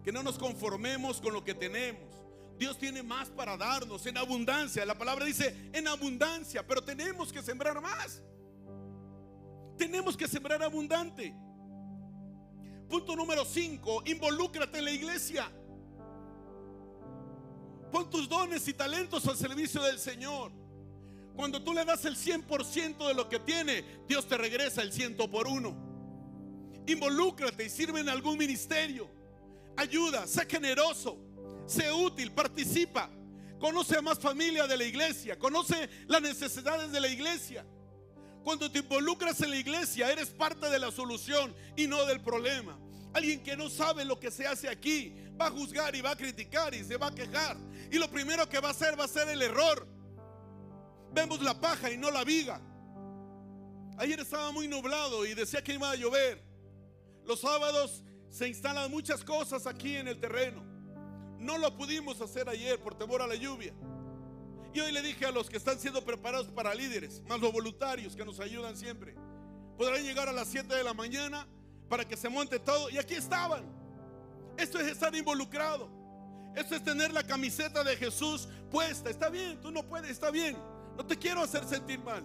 Que 0.03 0.11
no 0.11 0.25
nos 0.25 0.41
conformemos 0.41 1.21
con 1.21 1.33
lo 1.33 1.45
que 1.45 1.55
tenemos. 1.55 2.17
Dios 2.59 2.77
tiene 2.79 3.05
más 3.05 3.31
para 3.31 3.57
darnos 3.57 4.05
en 4.07 4.19
abundancia. 4.19 4.85
La 4.85 4.99
palabra 4.99 5.25
dice 5.25 5.71
en 5.73 5.87
abundancia, 5.87 6.67
pero 6.67 6.83
tenemos 6.83 7.33
que 7.33 7.43
sembrar 7.43 7.81
más. 7.81 8.25
Tenemos 9.79 10.17
que 10.17 10.27
sembrar 10.27 10.61
abundante. 10.65 11.33
Punto 12.89 13.15
número 13.15 13.45
5, 13.45 14.03
involúcrate 14.07 14.79
en 14.79 14.85
la 14.87 14.91
iglesia. 14.91 15.49
Pon 17.93 18.09
tus 18.09 18.27
dones 18.27 18.67
y 18.67 18.73
talentos 18.73 19.27
al 19.29 19.37
servicio 19.37 19.83
del 19.83 19.99
Señor. 19.99 20.51
Cuando 21.37 21.63
tú 21.63 21.75
le 21.75 21.85
das 21.85 22.05
el 22.07 22.17
100% 22.17 23.07
de 23.07 23.15
lo 23.15 23.29
que 23.29 23.39
tiene, 23.39 23.85
Dios 24.09 24.27
te 24.27 24.39
regresa 24.39 24.81
el 24.81 24.93
ciento 24.93 25.31
por 25.31 25.47
uno. 25.47 25.77
Involúcrate 26.87 27.67
y 27.67 27.71
sirve 27.71 28.01
en 28.01 28.09
algún 28.09 28.39
ministerio. 28.39 29.11
Ayuda, 29.77 30.27
sé 30.27 30.47
generoso, 30.47 31.19
sé 31.67 31.93
útil, 31.93 32.33
participa. 32.33 33.11
Conoce 33.61 33.99
a 33.99 34.03
más 34.03 34.19
familia 34.19 34.67
de 34.67 34.77
la 34.77 34.85
iglesia, 34.85 35.39
conoce 35.39 35.89
las 36.09 36.23
necesidades 36.23 36.91
de 36.93 37.01
la 37.01 37.09
iglesia. 37.09 37.65
Cuando 38.43 38.73
te 38.73 38.81
involucras 38.81 39.41
en 39.43 39.51
la 39.51 39.57
iglesia, 39.57 40.11
eres 40.11 40.31
parte 40.31 40.69
de 40.69 40.79
la 40.79 40.91
solución 40.91 41.55
y 41.77 41.87
no 41.87 42.05
del 42.07 42.21
problema. 42.21 42.77
Alguien 43.13 43.43
que 43.43 43.57
no 43.57 43.69
sabe 43.69 44.05
lo 44.05 44.19
que 44.19 44.31
se 44.31 44.47
hace 44.47 44.69
aquí 44.69 45.15
va 45.41 45.47
a 45.47 45.51
juzgar 45.51 45.95
y 45.95 46.01
va 46.01 46.13
a 46.13 46.17
criticar 46.17 46.75
y 46.75 46.85
se 46.85 46.97
va 46.97 47.09
a 47.09 47.15
quejar. 47.15 47.57
Y 47.91 47.99
lo 47.99 48.11
primero 48.11 48.49
que 48.49 48.59
va 48.61 48.69
a 48.69 48.71
hacer 48.71 48.99
va 48.99 49.05
a 49.05 49.09
ser 49.09 49.29
el 49.29 49.43
error. 49.43 49.87
Vemos 51.13 51.41
la 51.43 51.61
paja 51.61 51.91
y 51.91 51.99
no 51.99 52.11
la 52.11 52.25
viga. 52.25 52.61
Ayer 53.99 54.19
estaba 54.21 54.51
muy 54.51 54.67
nublado 54.67 55.27
y 55.27 55.35
decía 55.35 55.63
que 55.63 55.75
iba 55.75 55.91
a 55.91 55.97
llover. 55.97 56.43
Los 57.25 57.41
sábados 57.41 58.03
se 58.31 58.49
instalan 58.49 58.91
muchas 58.91 59.23
cosas 59.23 59.67
aquí 59.67 59.97
en 59.97 60.09
el 60.09 60.19
terreno. 60.19 60.65
No 61.39 61.59
lo 61.59 61.77
pudimos 61.77 62.21
hacer 62.21 62.49
ayer 62.49 62.81
por 62.81 62.97
temor 62.97 63.21
a 63.21 63.27
la 63.27 63.35
lluvia. 63.35 63.75
Y 64.73 64.81
hoy 64.81 64.91
le 64.91 65.03
dije 65.03 65.27
a 65.27 65.31
los 65.31 65.51
que 65.51 65.59
están 65.59 65.79
siendo 65.79 66.03
preparados 66.03 66.47
para 66.47 66.75
líderes, 66.75 67.23
más 67.29 67.41
los 67.41 67.53
voluntarios 67.53 68.17
que 68.17 68.25
nos 68.25 68.41
ayudan 68.41 68.75
siempre, 68.75 69.15
podrán 69.77 70.03
llegar 70.03 70.31
a 70.31 70.33
las 70.33 70.49
7 70.49 70.75
de 70.75 70.83
la 70.83 70.95
mañana 70.95 71.47
para 71.93 72.09
que 72.09 72.17
se 72.17 72.27
monte 72.27 72.59
todo. 72.59 72.89
Y 72.89 72.97
aquí 72.97 73.13
estaban. 73.13 73.67
Esto 74.57 74.81
es 74.81 74.87
estar 74.87 75.15
involucrado. 75.15 75.91
Esto 76.57 76.75
es 76.75 76.83
tener 76.83 77.13
la 77.13 77.23
camiseta 77.23 77.85
de 77.85 77.95
Jesús 77.99 78.49
puesta. 78.71 79.11
Está 79.11 79.29
bien, 79.29 79.61
tú 79.61 79.71
no 79.71 79.83
puedes, 79.83 80.11
está 80.11 80.31
bien. 80.31 80.57
No 80.97 81.05
te 81.05 81.19
quiero 81.19 81.43
hacer 81.43 81.67
sentir 81.67 81.99
mal. 81.99 82.25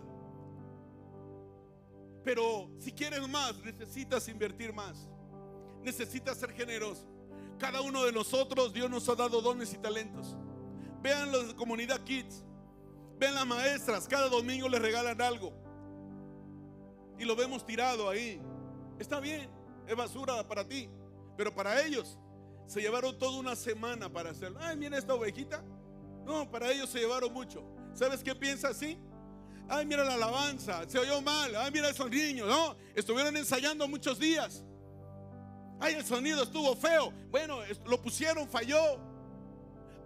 Pero 2.24 2.72
si 2.80 2.94
quieres 2.94 3.28
más, 3.28 3.58
necesitas 3.58 4.30
invertir 4.30 4.72
más. 4.72 5.10
Necesitas 5.84 6.38
ser 6.38 6.54
generoso. 6.54 7.06
Cada 7.60 7.82
uno 7.82 8.06
de 8.06 8.14
nosotros, 8.14 8.72
Dios 8.72 8.90
nos 8.90 9.10
ha 9.10 9.16
dado 9.16 9.42
dones 9.42 9.74
y 9.74 9.78
talentos. 9.80 10.38
Vean 11.02 11.30
de 11.30 11.54
comunidad 11.58 12.00
kids. 12.06 12.42
Vean 13.20 13.36
las 13.36 13.46
maestras. 13.46 14.08
Cada 14.08 14.30
domingo 14.30 14.70
les 14.70 14.82
regalan 14.82 15.22
algo. 15.22 15.52
Y 17.20 17.26
lo 17.26 17.36
vemos 17.36 17.66
tirado 17.66 18.10
ahí. 18.10 18.42
Está 18.98 19.20
bien. 19.20 19.57
Es 19.88 19.96
basura 19.96 20.48
para 20.48 20.68
ti. 20.68 20.90
Pero 21.38 21.54
para 21.54 21.82
ellos 21.84 22.18
se 22.66 22.82
llevaron 22.82 23.18
toda 23.18 23.40
una 23.40 23.56
semana 23.56 24.12
para 24.12 24.32
hacerlo. 24.32 24.60
Ay, 24.62 24.76
mira 24.76 24.98
esta 24.98 25.14
ovejita. 25.14 25.64
No, 26.26 26.50
para 26.52 26.72
ellos 26.72 26.90
se 26.90 27.00
llevaron 27.00 27.32
mucho. 27.34 27.64
¿Sabes 27.94 28.24
qué 28.24 28.36
piensa 28.36 28.70
así? 28.70 29.00
Ay, 29.70 29.86
mira 29.86 30.04
la 30.04 30.16
alabanza, 30.16 30.88
se 30.88 31.00
oyó 31.00 31.22
mal. 31.22 31.56
Ay, 31.56 31.72
mira 31.72 31.90
esos 31.90 32.10
niños, 32.10 32.48
¿no? 32.48 32.76
Estuvieron 32.96 33.36
ensayando 33.38 33.88
muchos 33.88 34.20
días. 34.20 34.64
Ay, 35.80 35.96
el 35.96 36.06
sonido 36.06 36.44
estuvo 36.44 36.76
feo. 36.76 37.14
Bueno, 37.30 37.60
lo 37.86 38.02
pusieron, 38.02 38.48
falló. 38.50 39.00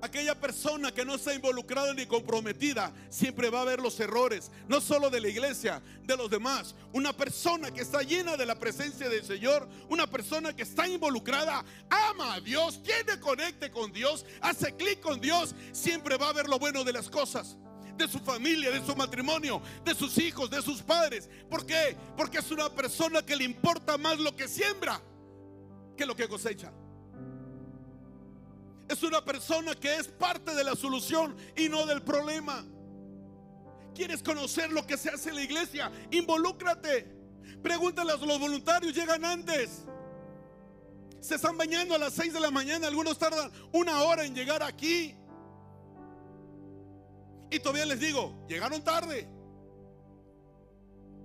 Aquella 0.02 0.34
persona 0.34 0.92
que 0.92 1.06
no 1.06 1.16
está 1.16 1.34
involucrada 1.34 1.94
ni 1.94 2.08
comprometida 2.08 2.92
siempre 3.10 3.50
va 3.50 3.62
a 3.62 3.66
ver 3.66 3.80
los 3.80 4.00
errores, 4.00 4.52
no 4.68 4.82
solo 4.82 5.10
de 5.10 5.22
la 5.22 5.28
iglesia, 5.28 5.82
de 6.04 6.18
los 6.18 6.30
demás. 6.30 6.76
Una 6.92 7.14
persona 7.14 7.72
que 7.72 7.82
está 7.82 8.02
llena 8.02 8.36
de 8.36 8.46
la 8.46 8.56
presencia 8.56 9.10
del 9.10 9.24
Señor, 9.24 9.70
una 9.90 10.08
persona 10.08 10.56
que 10.56 10.64
está 10.64 10.88
involucrada, 10.88 11.64
ama 11.90 12.34
a 12.34 12.42
Dios, 12.42 12.82
tiene 12.82 13.20
conecte 13.20 13.70
con 13.70 13.92
Dios, 13.94 14.26
hace 14.42 14.76
clic 14.76 15.00
con 15.00 15.22
Dios, 15.22 15.54
siempre 15.72 16.18
va 16.18 16.30
a 16.30 16.34
ver 16.34 16.50
lo 16.50 16.58
bueno 16.58 16.84
de 16.84 16.94
las 16.94 17.10
cosas 17.10 17.58
de 17.96 18.08
su 18.08 18.20
familia, 18.20 18.72
de 18.72 18.84
su 18.84 18.96
matrimonio, 18.96 19.62
de 19.86 19.94
sus 19.94 20.18
hijos, 20.18 20.50
de 20.50 20.62
sus 20.62 20.82
padres. 20.82 21.30
¿Por 21.50 21.66
qué? 21.66 21.96
Porque 22.18 22.40
es 22.40 22.50
una 22.50 22.70
persona 22.70 23.22
que 23.24 23.36
le 23.36 23.44
importa 23.44 23.98
más 23.98 24.18
lo 24.18 24.36
que 24.36 24.48
siembra 24.48 25.00
que 25.96 26.06
lo 26.06 26.16
que 26.16 26.28
cosecha. 26.28 26.72
Es 28.92 29.04
una 29.04 29.24
persona 29.24 29.74
que 29.74 29.96
es 29.96 30.10
parte 30.10 30.54
de 30.54 30.66
la 30.66 30.76
solución 30.76 31.34
y 31.56 31.70
no 31.70 31.86
del 31.86 32.02
problema. 32.02 32.66
¿Quieres 33.96 34.22
conocer 34.22 34.70
lo 34.70 34.86
que 34.86 34.98
se 34.98 35.10
hace 35.10 35.30
en 35.30 35.36
la 35.36 35.44
iglesia? 35.44 35.90
Involúcrate. 36.12 37.08
Pregúntale 37.64 38.12
a 38.12 38.18
los 38.18 38.38
voluntarios, 38.38 38.94
llegan 38.94 39.24
antes. 39.24 39.86
Se 41.22 41.36
están 41.36 41.58
bañando 41.58 41.96
a 41.96 42.00
las 42.00 42.12
6 42.16 42.34
de 42.34 42.42
la 42.42 42.52
mañana, 42.52 42.88
algunos 42.88 43.18
tardan 43.18 43.50
una 43.72 44.04
hora 44.04 44.26
en 44.26 44.36
llegar 44.36 44.62
aquí. 44.62 45.16
Y 47.50 47.60
todavía 47.60 47.86
les 47.86 48.02
digo, 48.02 48.46
llegaron 48.50 48.84
tarde. 48.84 49.26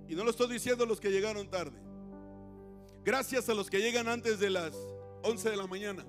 Y 0.07 0.15
no 0.15 0.23
lo 0.23 0.29
estoy 0.29 0.47
diciendo 0.53 0.85
a 0.85 0.87
los 0.87 1.01
que 1.01 1.11
llegaron 1.11 1.49
tarde. 1.49 1.77
Gracias 3.03 3.49
a 3.49 3.53
los 3.53 3.69
que 3.69 3.81
llegan 3.81 4.07
antes 4.07 4.39
de 4.39 4.51
las 4.51 4.73
11 5.23 5.49
de 5.49 5.57
la 5.57 5.67
mañana. 5.67 6.05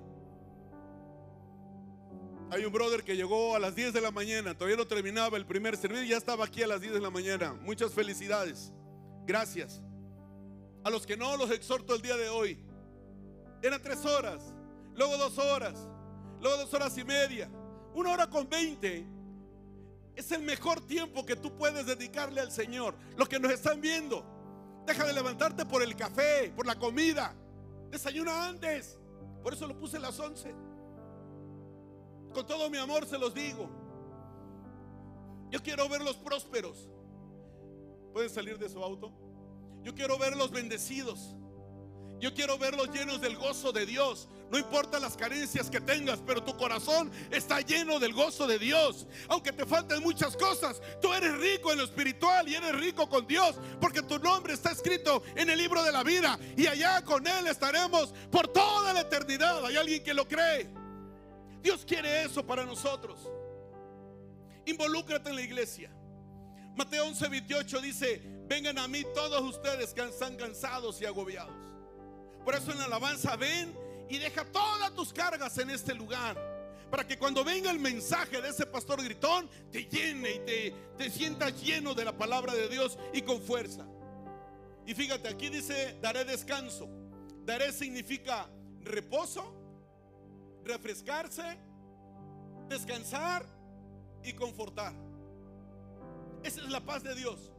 Hay 2.51 2.65
un 2.65 2.73
brother 2.73 3.03
que 3.03 3.15
llegó 3.15 3.55
a 3.55 3.59
las 3.59 3.75
10 3.75 3.93
de 3.93 4.01
la 4.01 4.11
mañana, 4.11 4.55
todavía 4.55 4.77
no 4.77 4.87
terminaba 4.87 5.37
el 5.37 5.45
primer 5.45 5.77
servicio, 5.77 6.05
ya 6.05 6.17
estaba 6.17 6.45
aquí 6.45 6.63
a 6.63 6.67
las 6.67 6.81
10 6.81 6.93
de 6.93 6.99
la 6.99 7.11
mañana. 7.11 7.53
Muchas 7.53 7.93
felicidades. 7.93 8.73
Gracias. 9.25 9.81
A 10.83 10.89
los 10.89 11.05
que 11.05 11.15
no 11.15 11.37
los 11.37 11.51
exhorto 11.51 11.93
el 11.93 12.01
día 12.01 12.17
de 12.17 12.29
hoy. 12.29 12.57
Eran 13.61 13.81
tres 13.81 14.03
horas, 14.05 14.53
luego 14.95 15.17
dos 15.17 15.37
horas, 15.37 15.87
luego 16.41 16.57
dos 16.57 16.73
horas 16.73 16.97
y 16.97 17.03
media, 17.03 17.49
una 17.93 18.13
hora 18.13 18.27
con 18.27 18.49
veinte 18.49 19.05
es 20.19 20.31
el 20.33 20.41
mejor 20.41 20.81
tiempo 20.81 21.25
que 21.25 21.37
tú 21.37 21.55
puedes 21.55 21.85
dedicarle 21.85 22.41
al 22.41 22.51
Señor. 22.51 22.93
Los 23.15 23.29
que 23.29 23.39
nos 23.39 23.51
están 23.53 23.79
viendo, 23.79 24.25
deja 24.85 25.05
de 25.05 25.13
levantarte 25.13 25.65
por 25.65 25.81
el 25.81 25.95
café, 25.95 26.51
por 26.55 26.65
la 26.65 26.75
comida. 26.75 27.33
Desayuna 27.89 28.47
antes. 28.47 28.97
Por 29.41 29.53
eso 29.53 29.65
lo 29.65 29.77
puse 29.77 29.95
a 29.95 30.01
las 30.01 30.19
11. 30.19 30.53
Con 32.33 32.45
todo 32.45 32.69
mi 32.69 32.77
amor 32.77 33.05
se 33.05 33.17
los 33.17 33.33
digo. 33.33 33.69
Yo 35.49 35.61
quiero 35.61 35.89
verlos 35.89 36.15
prósperos. 36.17 36.87
¿Pueden 38.13 38.29
salir 38.29 38.57
de 38.57 38.69
su 38.69 38.83
auto? 38.83 39.11
Yo 39.83 39.95
quiero 39.95 40.17
verlos 40.17 40.51
bendecidos. 40.51 41.35
Yo 42.19 42.33
quiero 42.33 42.57
verlos 42.57 42.89
llenos 42.91 43.21
del 43.21 43.37
gozo 43.37 43.71
de 43.71 43.85
Dios. 43.85 44.27
No 44.51 44.57
importa 44.57 44.99
las 44.99 45.15
carencias 45.15 45.69
que 45.69 45.79
tengas, 45.79 46.19
pero 46.25 46.43
tu 46.43 46.57
corazón 46.57 47.11
está 47.31 47.61
lleno 47.61 47.99
del 47.99 48.13
gozo 48.13 48.45
de 48.45 48.59
Dios. 48.59 49.07
Aunque 49.29 49.53
te 49.53 49.65
falten 49.65 50.03
muchas 50.03 50.35
cosas, 50.35 50.81
tú 51.01 51.13
eres 51.13 51.37
rico 51.37 51.71
en 51.71 51.77
lo 51.77 51.85
espiritual 51.85 52.47
y 52.49 52.55
eres 52.55 52.75
rico 52.75 53.07
con 53.07 53.25
Dios, 53.25 53.55
porque 53.79 54.01
tu 54.01 54.19
nombre 54.19 54.53
está 54.53 54.71
escrito 54.71 55.23
en 55.35 55.49
el 55.49 55.57
libro 55.57 55.81
de 55.81 55.91
la 55.91 56.03
vida 56.03 56.37
y 56.57 56.67
allá 56.67 57.03
con 57.03 57.25
Él 57.25 57.47
estaremos 57.47 58.13
por 58.29 58.47
toda 58.49 58.91
la 58.91 59.01
eternidad. 59.01 59.65
Hay 59.65 59.77
alguien 59.77 60.03
que 60.03 60.13
lo 60.13 60.27
cree. 60.27 60.78
Dios 61.61 61.85
quiere 61.85 62.23
eso 62.23 62.45
para 62.45 62.65
nosotros. 62.65 63.19
Involúcrate 64.65 65.29
en 65.29 65.35
la 65.35 65.41
iglesia. 65.41 65.91
Mateo 66.75 67.05
11, 67.05 67.27
28 67.27 67.81
dice, 67.81 68.21
vengan 68.47 68.77
a 68.77 68.87
mí 68.87 69.03
todos 69.13 69.41
ustedes 69.41 69.93
que 69.93 70.01
están 70.01 70.37
cansados 70.37 71.01
y 71.01 71.05
agobiados 71.05 71.69
por 72.49 72.55
eso 72.55 72.71
en 72.71 72.79
la 72.79 72.85
alabanza 72.85 73.35
ven 73.35 73.75
y 74.09 74.17
deja 74.17 74.43
todas 74.45 74.91
tus 74.95 75.13
cargas 75.13 75.55
en 75.59 75.69
este 75.69 75.93
lugar. 75.93 76.35
Para 76.89 77.05
que 77.05 77.15
cuando 77.19 77.43
venga 77.43 77.69
el 77.69 77.77
mensaje 77.77 78.41
de 78.41 78.49
ese 78.49 78.65
pastor 78.65 79.03
gritón, 79.03 79.47
te 79.71 79.85
llene 79.85 80.31
y 80.31 80.39
te, 80.39 80.73
te 80.97 81.11
sientas 81.11 81.61
lleno 81.61 81.93
de 81.93 82.05
la 82.05 82.17
palabra 82.17 82.55
de 82.55 82.67
Dios 82.67 82.97
y 83.13 83.21
con 83.21 83.39
fuerza. 83.39 83.85
Y 84.87 84.95
fíjate, 84.95 85.27
aquí 85.29 85.49
dice, 85.49 85.99
daré 86.01 86.25
descanso. 86.25 86.89
Daré 87.45 87.71
significa 87.71 88.49
reposo, 88.81 89.53
refrescarse, 90.69 91.57
descansar 92.67 93.45
y 94.23 94.33
confortar. 94.33 94.93
Esa 96.43 96.61
es 96.61 96.69
la 96.69 96.79
paz 96.79 97.03
de 97.03 97.15
Dios. 97.15 97.51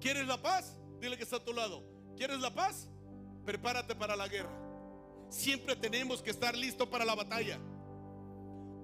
¿Quieres 0.00 0.26
la 0.26 0.40
paz? 0.40 0.78
Dile 1.00 1.16
que 1.16 1.24
está 1.24 1.36
a 1.36 1.44
tu 1.44 1.52
lado. 1.52 1.82
¿Quieres 2.16 2.40
la 2.40 2.54
paz? 2.54 2.88
prepárate 3.44 3.94
para 3.94 4.16
la 4.16 4.28
guerra. 4.28 4.50
Siempre 5.28 5.76
tenemos 5.76 6.22
que 6.22 6.30
estar 6.30 6.56
listos 6.56 6.88
para 6.88 7.04
la 7.04 7.14
batalla. 7.14 7.58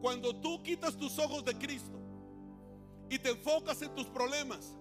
Cuando 0.00 0.34
tú 0.36 0.62
quitas 0.62 0.96
tus 0.96 1.18
ojos 1.18 1.44
de 1.44 1.56
Cristo 1.56 1.98
y 3.08 3.18
te 3.18 3.30
enfocas 3.30 3.80
en 3.82 3.94
tus 3.94 4.06
problemas, 4.06 4.76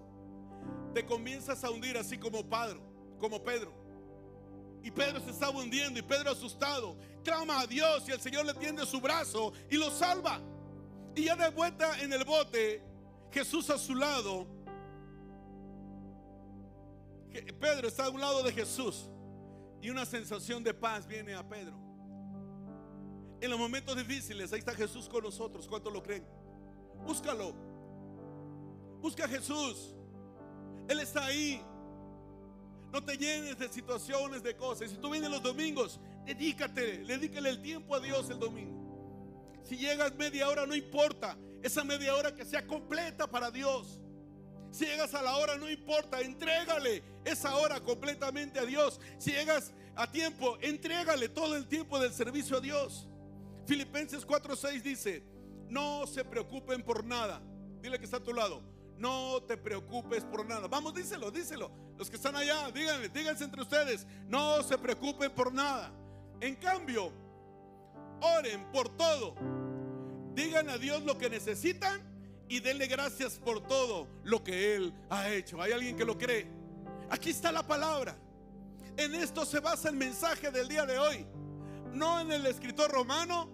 te 0.94 1.04
comienzas 1.04 1.62
a 1.64 1.70
hundir 1.70 1.96
así 1.96 2.18
como 2.18 2.42
Pedro, 2.48 2.80
como 3.18 3.42
Pedro. 3.42 3.72
Y 4.82 4.90
Pedro 4.90 5.20
se 5.20 5.30
estaba 5.30 5.58
hundiendo 5.58 5.98
y 5.98 6.02
Pedro 6.02 6.30
asustado 6.30 6.96
clama 7.22 7.60
a 7.60 7.66
Dios 7.66 8.08
y 8.08 8.12
el 8.12 8.20
Señor 8.20 8.46
le 8.46 8.54
tiende 8.54 8.84
su 8.86 9.00
brazo 9.00 9.52
y 9.70 9.76
lo 9.76 9.90
salva. 9.90 10.40
Y 11.14 11.24
ya 11.24 11.36
de 11.36 11.50
vuelta 11.50 12.00
en 12.00 12.12
el 12.12 12.24
bote, 12.24 12.82
Jesús 13.30 13.70
a 13.70 13.78
su 13.78 13.94
lado, 13.94 14.46
Pedro 17.60 17.88
está 17.88 18.06
a 18.06 18.10
un 18.10 18.20
lado 18.20 18.42
de 18.42 18.52
Jesús. 18.52 19.08
Y 19.80 19.88
una 19.88 20.04
sensación 20.04 20.62
de 20.62 20.74
paz 20.74 21.06
viene 21.06 21.34
a 21.34 21.48
Pedro. 21.48 21.74
En 23.40 23.50
los 23.50 23.58
momentos 23.58 23.96
difíciles, 23.96 24.52
ahí 24.52 24.58
está 24.58 24.74
Jesús 24.74 25.08
con 25.08 25.24
nosotros. 25.24 25.66
¿Cuánto 25.66 25.90
lo 25.90 26.02
creen? 26.02 26.26
Búscalo. 27.06 27.54
Busca 29.00 29.24
a 29.24 29.28
Jesús. 29.28 29.94
Él 30.88 31.00
está 31.00 31.24
ahí. 31.24 31.62
No 32.92 33.02
te 33.02 33.16
llenes 33.16 33.58
de 33.58 33.68
situaciones, 33.68 34.42
de 34.42 34.54
cosas. 34.56 34.90
Si 34.90 34.96
tú 34.96 35.10
vienes 35.10 35.30
los 35.30 35.42
domingos, 35.42 35.98
dedícate, 36.34 36.98
dedícale 36.98 37.50
el 37.50 37.60
tiempo 37.60 37.94
a 37.94 38.00
Dios 38.00 38.30
el 38.30 38.38
domingo. 38.38 39.60
Si 39.64 39.76
llegas 39.76 40.14
media 40.14 40.48
hora, 40.48 40.66
no 40.66 40.74
importa. 40.74 41.36
Esa 41.62 41.84
media 41.84 42.14
hora 42.14 42.34
que 42.34 42.44
sea 42.44 42.66
completa 42.66 43.26
para 43.26 43.50
Dios. 43.50 44.00
Si 44.70 44.86
llegas 44.86 45.12
a 45.14 45.22
la 45.22 45.36
hora, 45.36 45.56
no 45.56 45.68
importa, 45.68 46.20
entrégale 46.20 47.02
esa 47.24 47.56
hora 47.56 47.80
completamente 47.80 48.60
a 48.60 48.64
Dios. 48.64 49.00
Si 49.18 49.32
llegas 49.32 49.72
a 49.96 50.10
tiempo, 50.10 50.56
entrégale 50.60 51.28
todo 51.28 51.56
el 51.56 51.66
tiempo 51.66 51.98
del 51.98 52.12
servicio 52.12 52.56
a 52.56 52.60
Dios. 52.60 53.08
Filipenses 53.66 54.26
4:6 54.26 54.82
dice, 54.82 55.24
no 55.68 56.06
se 56.06 56.24
preocupen 56.24 56.82
por 56.82 57.04
nada. 57.04 57.42
Dile 57.82 57.98
que 57.98 58.04
está 58.04 58.18
a 58.18 58.22
tu 58.22 58.32
lado. 58.32 58.62
No 58.96 59.42
te 59.42 59.56
preocupes 59.56 60.24
por 60.24 60.46
nada. 60.46 60.68
Vamos, 60.68 60.94
díselo, 60.94 61.30
díselo. 61.30 61.70
Los 61.98 62.08
que 62.08 62.16
están 62.16 62.36
allá, 62.36 62.70
díganle, 62.70 63.08
díganse 63.08 63.44
entre 63.44 63.62
ustedes. 63.62 64.06
No 64.28 64.62
se 64.62 64.78
preocupen 64.78 65.30
por 65.32 65.52
nada. 65.52 65.92
En 66.40 66.56
cambio, 66.56 67.12
oren 68.20 68.70
por 68.72 68.88
todo. 68.96 69.34
Digan 70.34 70.68
a 70.70 70.78
Dios 70.78 71.02
lo 71.04 71.18
que 71.18 71.28
necesitan 71.28 72.00
y 72.48 72.60
denle 72.60 72.86
gracias 72.86 73.38
por 73.38 73.66
todo 73.66 74.08
lo 74.24 74.42
que 74.42 74.74
Él 74.74 74.94
ha 75.10 75.28
hecho. 75.30 75.60
¿Hay 75.60 75.72
alguien 75.72 75.96
que 75.96 76.04
lo 76.04 76.16
cree? 76.16 76.46
Aquí 77.10 77.30
está 77.30 77.52
la 77.52 77.66
palabra. 77.66 78.16
En 78.96 79.14
esto 79.14 79.44
se 79.44 79.60
basa 79.60 79.88
el 79.88 79.96
mensaje 79.96 80.50
del 80.50 80.68
día 80.68 80.86
de 80.86 80.98
hoy. 80.98 81.26
No 81.92 82.20
en 82.20 82.32
el 82.32 82.46
escritor 82.46 82.90
romano, 82.90 83.48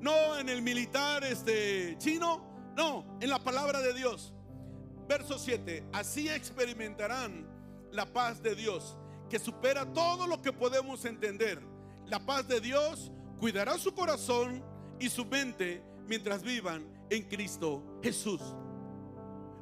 no 0.00 0.38
en 0.38 0.48
el 0.48 0.62
militar 0.62 1.24
este, 1.24 1.96
chino, 1.98 2.72
no, 2.76 3.18
en 3.20 3.28
la 3.28 3.38
palabra 3.38 3.80
de 3.80 3.92
Dios. 3.92 4.32
Verso 5.08 5.38
7, 5.38 5.84
así 5.92 6.28
experimentarán 6.28 7.46
la 7.90 8.06
paz 8.06 8.42
de 8.42 8.54
Dios, 8.54 8.96
que 9.28 9.38
supera 9.38 9.92
todo 9.92 10.26
lo 10.26 10.40
que 10.40 10.52
podemos 10.52 11.04
entender. 11.04 11.71
La 12.12 12.18
paz 12.18 12.46
de 12.46 12.60
Dios 12.60 13.10
cuidará 13.40 13.78
su 13.78 13.94
corazón 13.94 14.62
y 15.00 15.08
su 15.08 15.24
mente 15.24 15.82
mientras 16.06 16.42
vivan 16.42 16.86
en 17.08 17.22
Cristo 17.22 17.82
Jesús. 18.02 18.42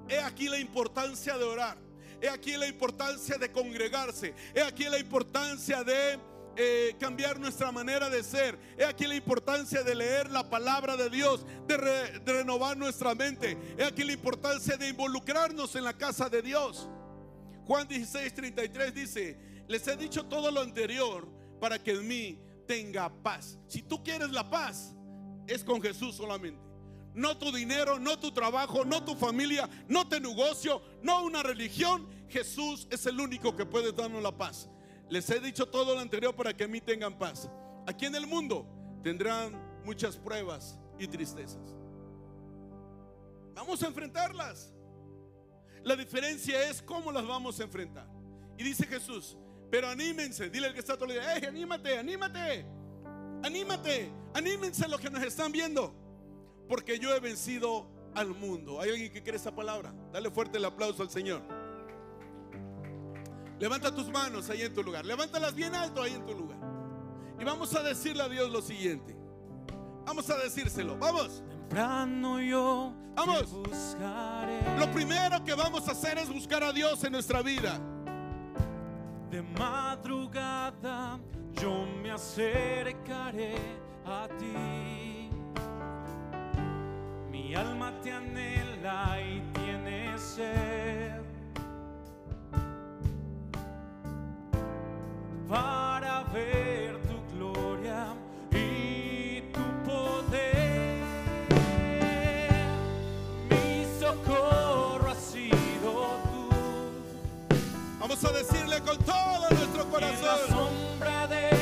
He 0.09 0.19
aquí 0.19 0.49
la 0.49 0.59
importancia 0.59 1.39
de 1.39 1.45
orar. 1.45 1.79
He 2.21 2.29
aquí 2.29 2.57
la 2.57 2.67
importancia 2.67 3.39
de 3.39 3.53
congregarse. 3.53 4.35
He 4.53 4.63
aquí 4.63 4.83
la 4.87 4.99
importancia 4.99 5.85
de 5.85 6.19
eh, 6.57 6.97
cambiar 6.99 7.39
nuestra 7.39 7.71
manera 7.71 8.11
de 8.11 8.25
ser. 8.25 8.59
He 8.77 8.85
aquí 8.85 9.07
la 9.07 9.15
importancia 9.15 9.85
de 9.85 9.95
leer 9.95 10.29
la 10.29 10.51
palabra 10.51 10.97
de 10.97 11.09
Dios, 11.09 11.47
de, 11.69 11.77
renovar 12.27 12.77
nuestra 12.77 13.15
mente. 13.15 13.57
He 13.79 13.85
aquí 13.85 14.03
la 14.03 14.15
importancia 14.15 14.77
de 14.77 14.89
involucrarnos 14.89 15.77
en 15.77 15.85
la 15.85 15.97
casa 15.97 16.29
de 16.29 16.43
Dios. 16.43 16.89
Juan 17.69 17.87
16, 17.87 18.35
33 18.35 18.93
dice, 18.93 19.39
les 19.69 19.87
he 19.87 19.97
dicho 19.97 20.27
todo 20.27 20.51
lo 20.51 20.63
anterior 20.63 21.39
para 21.61 21.83
que 21.83 21.92
en 21.92 22.09
mí 22.09 22.38
tenga 22.66 23.09
paz. 23.23 23.59
Si 23.66 23.83
tú 23.83 24.03
quieres 24.03 24.31
la 24.31 24.49
paz, 24.49 24.94
es 25.46 25.62
con 25.62 25.81
Jesús 25.81 26.14
solamente. 26.16 26.61
No 27.14 27.37
tu 27.37 27.51
dinero, 27.51 27.99
no 27.99 28.18
tu 28.18 28.31
trabajo, 28.31 28.85
no 28.85 29.05
tu 29.05 29.14
familia, 29.16 29.68
no 29.88 30.09
tu 30.09 30.20
negocio, 30.20 30.81
no 31.03 31.25
una 31.25 31.42
religión. 31.42 32.09
Jesús 32.29 32.87
es 32.90 33.05
el 33.07 33.20
único 33.20 33.57
que 33.57 33.66
puede 33.66 33.92
darnos 33.92 34.23
la 34.23 34.37
paz. 34.37 34.68
Les 35.09 35.29
he 35.31 35.40
dicho 35.40 35.66
todo 35.66 35.94
lo 35.94 36.01
anterior 36.01 36.35
para 36.35 36.57
que 36.57 36.64
en 36.64 36.70
mí 36.70 36.81
tengan 36.81 37.18
paz. 37.18 37.51
Aquí 37.87 38.07
en 38.07 38.14
el 38.14 38.27
mundo 38.27 38.66
tendrán 39.03 39.61
muchas 39.85 40.16
pruebas 40.16 40.79
y 40.99 41.09
tristezas. 41.09 41.75
Vamos 43.55 43.83
a 43.83 43.88
enfrentarlas. 43.88 44.73
La 45.83 45.96
diferencia 45.96 46.70
es 46.70 46.81
cómo 46.81 47.11
las 47.11 47.27
vamos 47.27 47.59
a 47.59 47.64
enfrentar. 47.64 48.07
Y 48.57 48.62
dice 48.62 48.87
Jesús, 48.87 49.37
pero 49.70 49.88
anímense, 49.88 50.50
dile 50.50 50.68
al 50.68 50.74
que 50.74 50.80
está 50.80 50.96
todo 50.96 51.06
el 51.06 51.20
día, 51.20 51.48
anímate, 51.48 51.98
anímate, 51.98 52.66
anímate, 53.42 54.12
anímense 54.35 54.88
los 54.88 55.00
que 55.00 55.11
nos 55.11 55.22
están 55.22 55.52
viendo, 55.52 55.94
porque 56.68 56.98
yo 56.98 57.14
he 57.14 57.20
vencido 57.20 57.88
al 58.14 58.28
mundo. 58.28 58.80
¿Hay 58.80 58.90
alguien 58.90 59.12
que 59.12 59.22
quiere 59.22 59.38
esa 59.38 59.54
palabra? 59.54 59.94
Dale 60.12 60.30
fuerte 60.30 60.59
el 60.59 60.64
aplauso 60.64 61.02
al 61.02 61.11
Señor. 61.11 61.42
Levanta 63.59 63.94
tus 63.94 64.09
manos 64.09 64.48
ahí 64.48 64.62
en 64.62 64.74
tu 64.74 64.83
lugar. 64.83 65.04
Levántalas 65.04 65.54
bien 65.54 65.74
alto 65.74 66.02
ahí 66.02 66.14
en 66.14 66.24
tu 66.24 66.35
lugar. 66.35 66.59
Y 67.38 67.44
vamos 67.44 67.74
a 67.74 67.83
decirle 67.83 68.22
a 68.22 68.28
Dios 68.28 68.50
lo 68.50 68.62
siguiente. 68.62 69.14
Vamos 70.06 70.28
a 70.30 70.38
decírselo. 70.38 70.96
Vamos. 70.96 71.42
Temprano 71.46 72.40
yo 72.40 72.94
Vamos. 73.14 73.52
buscaré. 73.52 74.78
Lo 74.78 74.90
primero 74.90 75.44
que 75.44 75.54
vamos 75.54 75.87
a 75.88 75.92
hacer 75.92 76.18
es 76.18 76.28
buscar 76.28 76.64
a 76.64 76.72
Dios 76.72 77.04
en 77.04 77.12
nuestra 77.12 77.42
vida. 77.42 77.78
De 79.31 79.43
madrugada 79.43 81.21
yo 81.53 81.87
me 82.03 82.11
acercaré 82.11 83.55
a 84.05 84.27
ti. 84.38 85.31
Mi 87.31 87.55
alma 87.55 87.93
te 88.03 88.11
anhela 88.11 89.21
y 89.21 89.40
tiene 89.53 90.19
sed. 90.19 91.21
Para 95.49 96.25
ver 96.33 96.99
tu 97.03 97.37
gloria 97.37 98.09
y 98.51 99.43
tu 99.53 99.64
poder. 99.85 101.05
Mi 103.49 103.87
socorro 104.01 105.09
ha 105.09 105.14
sido 105.14 106.19
tú. 106.25 106.49
Vamos 108.01 108.25
a 108.25 108.33
decirle 108.33 108.60
con 108.85 108.97
todo 108.99 109.49
nuestro 109.51 109.83
En 109.83 109.90
la 109.90 109.93
corazón. 109.93 110.38
sombra 110.49 111.27
de 111.27 111.60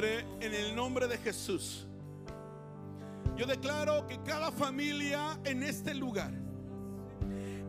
En 0.00 0.54
el 0.54 0.76
nombre 0.76 1.08
de 1.08 1.18
Jesús, 1.18 1.84
yo 3.36 3.46
declaro 3.46 4.06
que 4.06 4.22
cada 4.22 4.52
familia 4.52 5.40
en 5.42 5.64
este 5.64 5.92
lugar 5.92 6.30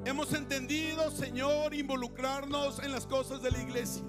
hemos 0.06 0.32
entendido, 0.34 1.10
Señor, 1.10 1.74
involucrarnos 1.74 2.84
en 2.84 2.92
las 2.92 3.08
cosas 3.08 3.42
de 3.42 3.50
la 3.50 3.58
iglesia. 3.58 4.04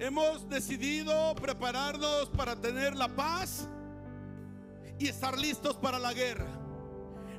Hemos 0.00 0.48
decidido 0.48 1.36
prepararnos 1.36 2.30
para 2.30 2.56
tener 2.56 2.96
la 2.96 3.06
paz 3.06 3.68
y 4.98 5.06
estar 5.06 5.38
listos 5.38 5.76
para 5.76 6.00
la 6.00 6.12
guerra. 6.12 6.48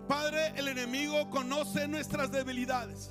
Padre, 0.08 0.54
el 0.56 0.70
enemigo 0.70 1.30
conoce 1.30 1.86
nuestras 1.90 2.32
debilidades. 2.32 3.10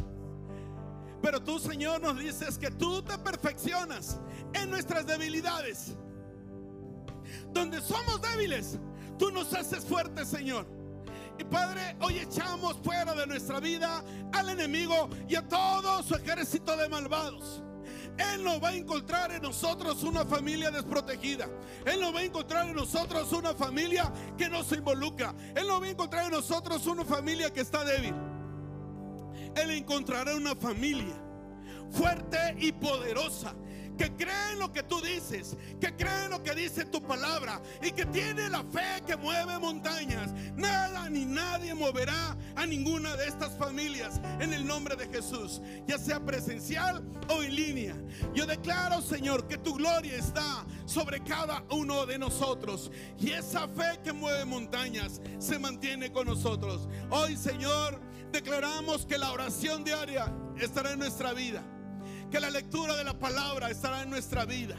Pero 1.20 1.42
tú, 1.42 1.58
Señor, 1.58 2.00
nos 2.00 2.18
dices 2.18 2.56
que 2.56 2.70
tú 2.70 3.02
te 3.02 3.18
perfeccionas 3.18 4.18
en 4.54 4.70
nuestras 4.70 5.06
debilidades. 5.06 5.94
Donde 7.52 7.80
somos 7.80 8.20
débiles, 8.20 8.78
tú 9.18 9.30
nos 9.30 9.52
haces 9.54 9.84
fuertes, 9.84 10.28
Señor. 10.28 10.66
Y 11.38 11.44
Padre, 11.44 11.96
hoy 12.00 12.18
echamos 12.18 12.76
fuera 12.82 13.14
de 13.14 13.26
nuestra 13.26 13.58
vida 13.60 14.04
al 14.32 14.50
enemigo 14.50 15.08
y 15.28 15.34
a 15.34 15.46
todo 15.46 16.02
su 16.02 16.14
ejército 16.14 16.76
de 16.76 16.88
malvados. 16.88 17.62
Él 18.16 18.44
no 18.44 18.60
va 18.60 18.68
a 18.68 18.74
encontrar 18.74 19.32
en 19.32 19.42
nosotros 19.42 20.04
una 20.04 20.24
familia 20.24 20.70
desprotegida. 20.70 21.48
Él 21.84 22.00
no 22.00 22.12
va 22.12 22.20
a 22.20 22.24
encontrar 22.24 22.68
en 22.68 22.76
nosotros 22.76 23.32
una 23.32 23.54
familia 23.54 24.12
que 24.38 24.48
no 24.48 24.62
se 24.62 24.76
involucra. 24.76 25.34
Él 25.56 25.66
no 25.66 25.80
va 25.80 25.86
a 25.86 25.90
encontrar 25.90 26.26
en 26.26 26.30
nosotros 26.30 26.86
una 26.86 27.04
familia 27.04 27.52
que 27.52 27.60
está 27.60 27.84
débil. 27.84 28.14
Él 29.56 29.70
encontrará 29.72 30.36
una 30.36 30.54
familia 30.54 31.14
fuerte 31.90 32.56
y 32.58 32.72
poderosa. 32.72 33.54
Que 33.96 34.10
cree 34.12 34.52
en 34.52 34.58
lo 34.58 34.72
que 34.72 34.82
tú 34.82 35.00
dices, 35.00 35.56
que 35.80 35.94
cree 35.94 36.24
en 36.24 36.30
lo 36.30 36.42
que 36.42 36.54
dice 36.54 36.84
tu 36.84 37.00
palabra 37.02 37.60
y 37.82 37.92
que 37.92 38.04
tiene 38.06 38.48
la 38.48 38.64
fe 38.64 39.02
que 39.06 39.16
mueve 39.16 39.58
montañas. 39.58 40.32
Nada 40.56 41.08
ni 41.08 41.24
nadie 41.24 41.74
moverá 41.74 42.36
a 42.56 42.66
ninguna 42.66 43.14
de 43.16 43.28
estas 43.28 43.56
familias 43.56 44.20
en 44.40 44.52
el 44.52 44.66
nombre 44.66 44.96
de 44.96 45.06
Jesús, 45.08 45.60
ya 45.86 45.98
sea 45.98 46.20
presencial 46.20 47.04
o 47.28 47.42
en 47.42 47.54
línea. 47.54 47.96
Yo 48.34 48.46
declaro, 48.46 49.00
Señor, 49.00 49.46
que 49.46 49.58
tu 49.58 49.74
gloria 49.74 50.16
está 50.16 50.64
sobre 50.86 51.22
cada 51.22 51.64
uno 51.70 52.06
de 52.06 52.18
nosotros 52.18 52.90
y 53.18 53.30
esa 53.30 53.68
fe 53.68 54.00
que 54.02 54.12
mueve 54.12 54.44
montañas 54.44 55.20
se 55.38 55.58
mantiene 55.58 56.12
con 56.12 56.26
nosotros. 56.26 56.88
Hoy, 57.10 57.36
Señor, 57.36 58.00
declaramos 58.32 59.06
que 59.06 59.18
la 59.18 59.32
oración 59.32 59.84
diaria 59.84 60.32
estará 60.58 60.92
en 60.92 60.98
nuestra 60.98 61.32
vida. 61.32 61.62
Que 62.34 62.40
la 62.40 62.50
lectura 62.50 62.96
de 62.96 63.04
la 63.04 63.16
palabra 63.16 63.70
estará 63.70 64.02
en 64.02 64.10
nuestra 64.10 64.44
vida. 64.44 64.74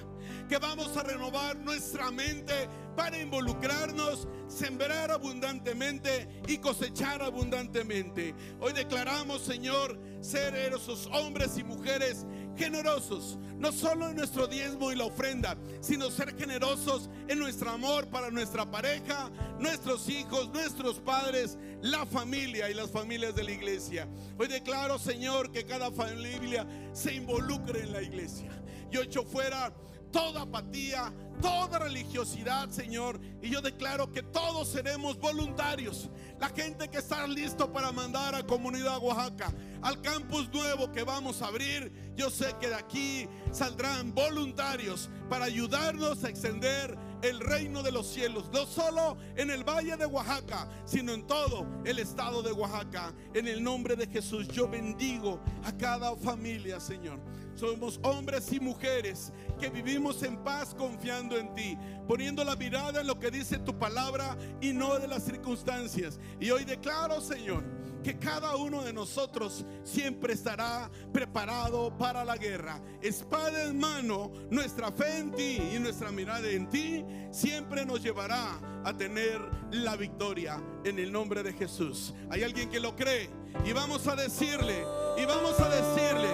Que 0.49 0.57
vamos 0.57 0.97
a 0.97 1.03
renovar 1.03 1.55
nuestra 1.55 2.11
mente 2.11 2.67
para 2.97 3.17
involucrarnos, 3.17 4.27
sembrar 4.49 5.09
abundantemente 5.09 6.27
y 6.49 6.57
cosechar 6.57 7.21
abundantemente. 7.21 8.35
Hoy 8.59 8.73
declaramos, 8.73 9.41
Señor, 9.41 9.97
ser 10.19 10.53
esos 10.53 11.07
hombres 11.13 11.57
y 11.57 11.63
mujeres 11.63 12.25
generosos, 12.57 13.37
no 13.57 13.71
solo 13.71 14.09
en 14.09 14.15
nuestro 14.15 14.47
diezmo 14.47 14.91
y 14.91 14.95
la 14.95 15.05
ofrenda, 15.05 15.57
sino 15.81 16.09
ser 16.11 16.35
generosos 16.37 17.09
en 17.27 17.39
nuestro 17.39 17.69
amor 17.69 18.07
para 18.07 18.29
nuestra 18.31 18.69
pareja, 18.69 19.29
nuestros 19.59 20.09
hijos, 20.09 20.49
nuestros 20.49 20.99
padres, 20.99 21.57
la 21.81 22.05
familia 22.05 22.69
y 22.69 22.73
las 22.73 22.91
familias 22.91 23.35
de 23.35 23.43
la 23.43 23.51
iglesia. 23.51 24.07
Hoy 24.37 24.47
declaro, 24.47 24.99
Señor, 24.99 25.51
que 25.51 25.65
cada 25.65 25.91
familia 25.91 26.65
se 26.93 27.13
involucre 27.13 27.81
en 27.81 27.93
la 27.93 28.01
iglesia. 28.01 28.51
Yo 28.91 29.01
echo 29.01 29.23
fuera 29.23 29.73
toda 30.15 30.43
apatía, 30.43 31.13
toda 31.41 31.77
religiosidad, 31.77 32.69
Señor. 32.69 33.19
Y 33.41 33.49
yo 33.49 33.59
declaro 33.61 34.13
que 34.13 34.23
todos 34.23 34.69
seremos 34.69 35.19
voluntarios. 35.19 36.09
La 36.39 36.47
gente 36.47 36.87
que 36.87 36.99
está 36.99 37.27
listo 37.27 37.73
para 37.73 37.91
mandar 37.91 38.33
a 38.33 38.45
Comunidad 38.45 38.99
Oaxaca, 38.99 39.53
al 39.85 40.01
campus 40.01 40.51
nuevo 40.51 40.91
que 40.91 41.03
vamos 41.03 41.43
a 41.43 41.47
abrir, 41.47 41.91
yo 42.15 42.31
sé 42.31 42.55
que 42.59 42.69
de 42.69 42.73
aquí 42.73 43.29
saldrán 43.51 44.15
voluntarios 44.15 45.11
para 45.29 45.45
ayudarnos 45.45 46.23
a 46.23 46.29
extender 46.29 46.97
el 47.21 47.39
reino 47.39 47.83
de 47.83 47.91
los 47.91 48.07
cielos, 48.07 48.49
no 48.51 48.65
solo 48.65 49.15
en 49.35 49.51
el 49.51 49.63
valle 49.63 49.95
de 49.95 50.07
Oaxaca, 50.07 50.67
sino 50.85 51.13
en 51.13 51.27
todo 51.27 51.67
el 51.85 51.99
estado 51.99 52.41
de 52.41 52.51
Oaxaca. 52.51 53.13
En 53.35 53.47
el 53.47 53.63
nombre 53.63 53.95
de 53.95 54.07
Jesús, 54.07 54.47
yo 54.47 54.67
bendigo 54.67 55.39
a 55.63 55.71
cada 55.71 56.15
familia, 56.15 56.79
Señor. 56.79 57.19
Somos 57.53 57.99
hombres 58.01 58.51
y 58.51 58.59
mujeres 58.59 59.31
que 59.59 59.69
vivimos 59.69 60.23
en 60.23 60.43
paz 60.43 60.73
confiando 60.73 61.37
en 61.37 61.53
ti, 61.53 61.77
poniendo 62.07 62.43
la 62.43 62.55
mirada 62.55 63.01
en 63.01 63.07
lo 63.07 63.19
que 63.19 63.29
dice 63.29 63.59
tu 63.59 63.77
palabra 63.77 64.35
y 64.61 64.73
no 64.73 64.97
de 64.97 65.07
las 65.07 65.23
circunstancias. 65.23 66.19
Y 66.39 66.49
hoy 66.49 66.65
declaro, 66.65 67.21
Señor, 67.21 67.63
que 68.05 68.19
cada 68.19 68.55
uno 68.55 68.83
de 68.83 68.93
nosotros 68.93 69.65
siempre 69.83 70.33
estará 70.33 70.91
preparado 71.11 71.97
para 71.97 72.23
la 72.23 72.37
guerra. 72.37 72.79
Espada 73.01 73.63
en 73.63 73.79
mano, 73.79 74.31
nuestra 74.51 74.91
fe 74.91 75.17
en 75.17 75.31
ti 75.31 75.57
y 75.73 75.79
nuestra 75.79 76.11
mirada 76.11 76.47
en 76.47 76.69
ti 76.69 77.03
siempre 77.31 77.83
nos 77.83 78.03
llevará 78.03 78.59
a 78.83 78.95
tener 78.95 79.41
la 79.71 79.95
victoria 79.95 80.61
en 80.83 80.99
el 80.99 81.11
nombre 81.11 81.41
de 81.41 81.53
Jesús. 81.53 82.13
¿Hay 82.29 82.43
alguien 82.43 82.69
que 82.69 82.79
lo 82.79 82.95
cree? 82.95 83.27
Y 83.65 83.73
vamos 83.73 84.05
a 84.05 84.15
decirle, 84.15 84.85
y 85.17 85.25
vamos 85.25 85.59
a 85.59 85.67
decirle. 85.67 86.29